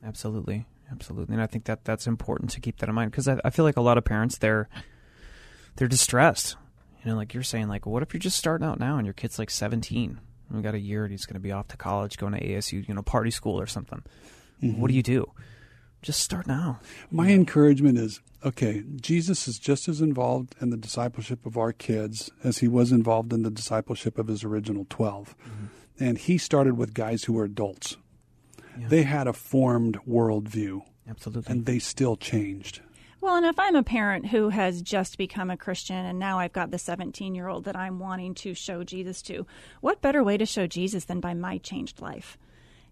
Absolutely, 0.03 0.67
absolutely, 0.91 1.35
and 1.35 1.43
I 1.43 1.47
think 1.47 1.65
that 1.65 1.85
that's 1.85 2.07
important 2.07 2.51
to 2.51 2.61
keep 2.61 2.79
that 2.79 2.89
in 2.89 2.95
mind 2.95 3.11
because 3.11 3.29
I, 3.29 3.39
I 3.45 3.51
feel 3.51 3.65
like 3.65 3.77
a 3.77 3.83
lot 3.83 3.99
of 3.99 4.05
parents 4.05 4.39
they're 4.39 4.69
they're 5.77 5.89
distressed. 5.89 6.57
You 7.05 7.11
know, 7.11 7.17
like 7.17 7.35
you're 7.35 7.43
saying, 7.43 7.69
like, 7.69 7.87
what 7.87 8.03
if 8.03 8.15
you're 8.15 8.21
just 8.21 8.39
starting 8.39 8.67
out 8.67 8.81
now 8.81 8.97
and 8.97 9.07
your 9.07 9.13
kid's 9.13 9.39
like 9.39 9.51
17? 9.51 10.21
We 10.51 10.63
got 10.63 10.75
a 10.75 10.79
year 10.79 11.05
and 11.05 11.11
he's 11.11 11.27
going 11.27 11.35
to 11.35 11.41
be 11.41 11.53
off 11.53 11.69
to 11.69 11.77
college, 11.77 12.17
going 12.17 12.33
to 12.33 12.41
ASU, 12.41 12.87
you 12.87 12.95
know, 12.95 13.03
party 13.03 13.31
school 13.31 13.61
or 13.61 13.67
something. 13.67 14.03
Mm-hmm. 14.63 14.81
What 14.81 14.89
do 14.89 14.95
you 14.95 15.03
do? 15.03 15.31
Just 16.01 16.21
start 16.21 16.47
now. 16.47 16.81
My 17.11 17.31
encouragement 17.31 17.99
is 17.99 18.21
okay, 18.45 18.85
Jesus 19.01 19.49
is 19.49 19.59
just 19.59 19.89
as 19.89 20.01
involved 20.01 20.55
in 20.61 20.71
the 20.71 20.77
discipleship 20.77 21.47
of 21.47 21.57
our 21.57 21.73
kids 21.73 22.31
as 22.43 22.59
he 22.59 22.69
was 22.69 22.93
involved 22.93 23.33
in 23.33 23.43
the 23.43 23.51
discipleship 23.51 24.19
of 24.19 24.29
his 24.29 24.45
original 24.45 24.87
12. 24.91 25.35
Mm-hmm. 25.37 25.65
And 25.99 26.19
he 26.19 26.39
started 26.39 26.77
with 26.77 26.93
guys 26.93 27.25
who 27.25 27.33
were 27.33 27.45
adults. 27.45 27.97
Yeah. 28.79 28.89
They 28.89 29.03
had 29.03 29.27
a 29.27 29.33
formed 29.33 29.99
worldview, 30.09 30.83
Absolutely. 31.09 31.53
and 31.53 31.67
they 31.67 31.79
still 31.79 32.17
changed. 32.17 32.81
Well, 33.21 33.37
and 33.37 33.47
if 33.47 33.59
I'm 33.59 33.75
a 33.75 33.83
parent 33.83 34.27
who 34.27 34.51
has 34.51 34.83
just 34.83 35.17
become 35.17 35.49
a 35.51 35.57
Christian 35.57 35.97
and 35.97 36.19
now 36.19 36.39
I've 36.39 36.53
got 36.53 36.71
the 36.71 36.79
17 36.79 37.35
year 37.35 37.49
old 37.49 37.65
that 37.65 37.75
I'm 37.75 37.99
wanting 37.99 38.35
to 38.35 38.53
show 38.53 38.85
Jesus 38.85 39.23
to, 39.23 39.47
what 39.81 40.03
better 40.03 40.23
way 40.23 40.37
to 40.37 40.45
show 40.45 40.67
Jesus 40.67 41.07
than 41.07 41.21
by 41.21 41.33
my 41.33 41.57
changed 41.57 42.03
life? 42.03 42.37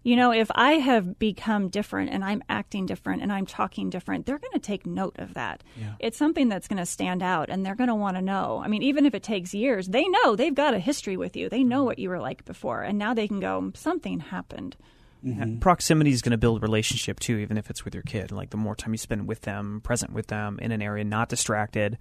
You 0.01 0.15
know, 0.15 0.33
if 0.33 0.49
I 0.55 0.73
have 0.73 1.19
become 1.19 1.69
different 1.69 2.09
and 2.09 2.25
I'm 2.25 2.43
acting 2.49 2.87
different 2.87 3.21
and 3.21 3.31
I'm 3.31 3.45
talking 3.45 3.91
different, 3.91 4.25
they're 4.25 4.39
going 4.39 4.53
to 4.53 4.59
take 4.59 4.87
note 4.87 5.15
of 5.19 5.35
that. 5.35 5.63
Yeah. 5.79 5.93
It's 5.99 6.17
something 6.17 6.49
that's 6.49 6.67
going 6.67 6.79
to 6.79 6.85
stand 6.85 7.21
out 7.21 7.51
and 7.51 7.63
they're 7.63 7.75
going 7.75 7.89
to 7.89 7.95
want 7.95 8.17
to 8.17 8.21
know. 8.21 8.59
I 8.63 8.67
mean, 8.67 8.81
even 8.81 9.05
if 9.05 9.13
it 9.13 9.21
takes 9.21 9.53
years, 9.53 9.87
they 9.87 10.07
know 10.07 10.35
they've 10.35 10.53
got 10.53 10.73
a 10.73 10.79
history 10.79 11.15
with 11.15 11.37
you. 11.37 11.47
They 11.47 11.63
know 11.63 11.77
mm-hmm. 11.77 11.85
what 11.85 11.99
you 11.99 12.09
were 12.09 12.19
like 12.19 12.43
before. 12.43 12.81
And 12.81 12.97
now 12.97 13.13
they 13.13 13.27
can 13.27 13.39
go, 13.39 13.71
something 13.75 14.19
happened. 14.19 14.75
And 15.23 15.61
proximity 15.61 16.11
is 16.11 16.21
going 16.21 16.31
to 16.31 16.37
build 16.37 16.61
relationship 16.61 17.19
too, 17.19 17.37
even 17.37 17.57
if 17.57 17.69
it's 17.69 17.85
with 17.85 17.93
your 17.93 18.03
kid. 18.03 18.31
Like 18.31 18.49
the 18.49 18.57
more 18.57 18.75
time 18.75 18.93
you 18.93 18.97
spend 18.97 19.27
with 19.27 19.41
them, 19.41 19.81
present 19.81 20.11
with 20.11 20.27
them 20.27 20.59
in 20.61 20.71
an 20.71 20.81
area, 20.81 21.03
not 21.03 21.29
distracted, 21.29 21.97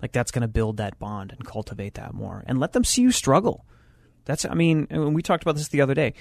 like 0.00 0.12
that's 0.12 0.30
going 0.30 0.42
to 0.42 0.48
build 0.48 0.76
that 0.76 0.98
bond 0.98 1.32
and 1.32 1.44
cultivate 1.44 1.94
that 1.94 2.14
more, 2.14 2.44
and 2.46 2.60
let 2.60 2.72
them 2.72 2.84
see 2.84 3.02
you 3.02 3.10
struggle. 3.10 3.66
That's, 4.24 4.44
I 4.44 4.54
mean, 4.54 4.86
and 4.90 5.14
we 5.14 5.22
talked 5.22 5.42
about 5.42 5.56
this 5.56 5.68
the 5.68 5.80
other 5.80 5.94
day. 5.94 6.14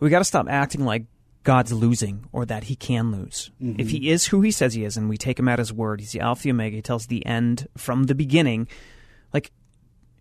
We 0.00 0.10
got 0.10 0.20
to 0.20 0.24
stop 0.24 0.46
acting 0.48 0.84
like 0.84 1.04
God's 1.42 1.72
losing 1.72 2.26
or 2.32 2.46
that 2.46 2.64
He 2.64 2.76
can 2.76 3.12
lose. 3.12 3.50
Mm-hmm. 3.60 3.80
If 3.80 3.90
He 3.90 4.10
is 4.10 4.26
who 4.26 4.40
He 4.40 4.50
says 4.50 4.74
He 4.74 4.84
is, 4.84 4.96
and 4.96 5.08
we 5.08 5.16
take 5.16 5.38
Him 5.38 5.48
at 5.48 5.58
His 5.58 5.72
word, 5.72 6.00
He's 6.00 6.12
the 6.12 6.20
Alpha, 6.20 6.50
Omega. 6.50 6.76
He 6.76 6.82
tells 6.82 7.06
the 7.06 7.24
end 7.26 7.68
from 7.76 8.04
the 8.04 8.14
beginning. 8.14 8.68
Like 9.32 9.50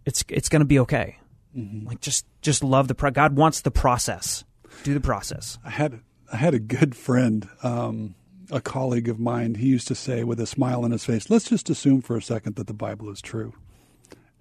it's 0.05 0.23
it's 0.27 0.49
going 0.49 0.61
to 0.61 0.65
be 0.65 0.79
okay. 0.79 1.19
Mm-hmm. 1.55 1.87
Like 1.87 2.01
just 2.01 2.25
just 2.41 2.63
love 2.63 2.87
the 2.87 2.95
pro- 2.95 3.11
God 3.11 3.35
wants 3.35 3.61
the 3.61 3.71
process. 3.71 4.43
Do 4.83 4.93
the 4.93 5.01
process. 5.01 5.57
I 5.63 5.69
had 5.69 6.01
I 6.31 6.37
had 6.37 6.53
a 6.53 6.59
good 6.59 6.95
friend, 6.95 7.47
um, 7.61 8.15
a 8.49 8.61
colleague 8.61 9.09
of 9.09 9.19
mine. 9.19 9.55
He 9.55 9.67
used 9.67 9.87
to 9.89 9.95
say 9.95 10.23
with 10.23 10.39
a 10.39 10.45
smile 10.45 10.83
on 10.83 10.91
his 10.91 11.05
face, 11.05 11.29
"Let's 11.29 11.49
just 11.49 11.69
assume 11.69 12.01
for 12.01 12.15
a 12.15 12.21
second 12.21 12.55
that 12.55 12.67
the 12.67 12.73
Bible 12.73 13.09
is 13.09 13.21
true," 13.21 13.53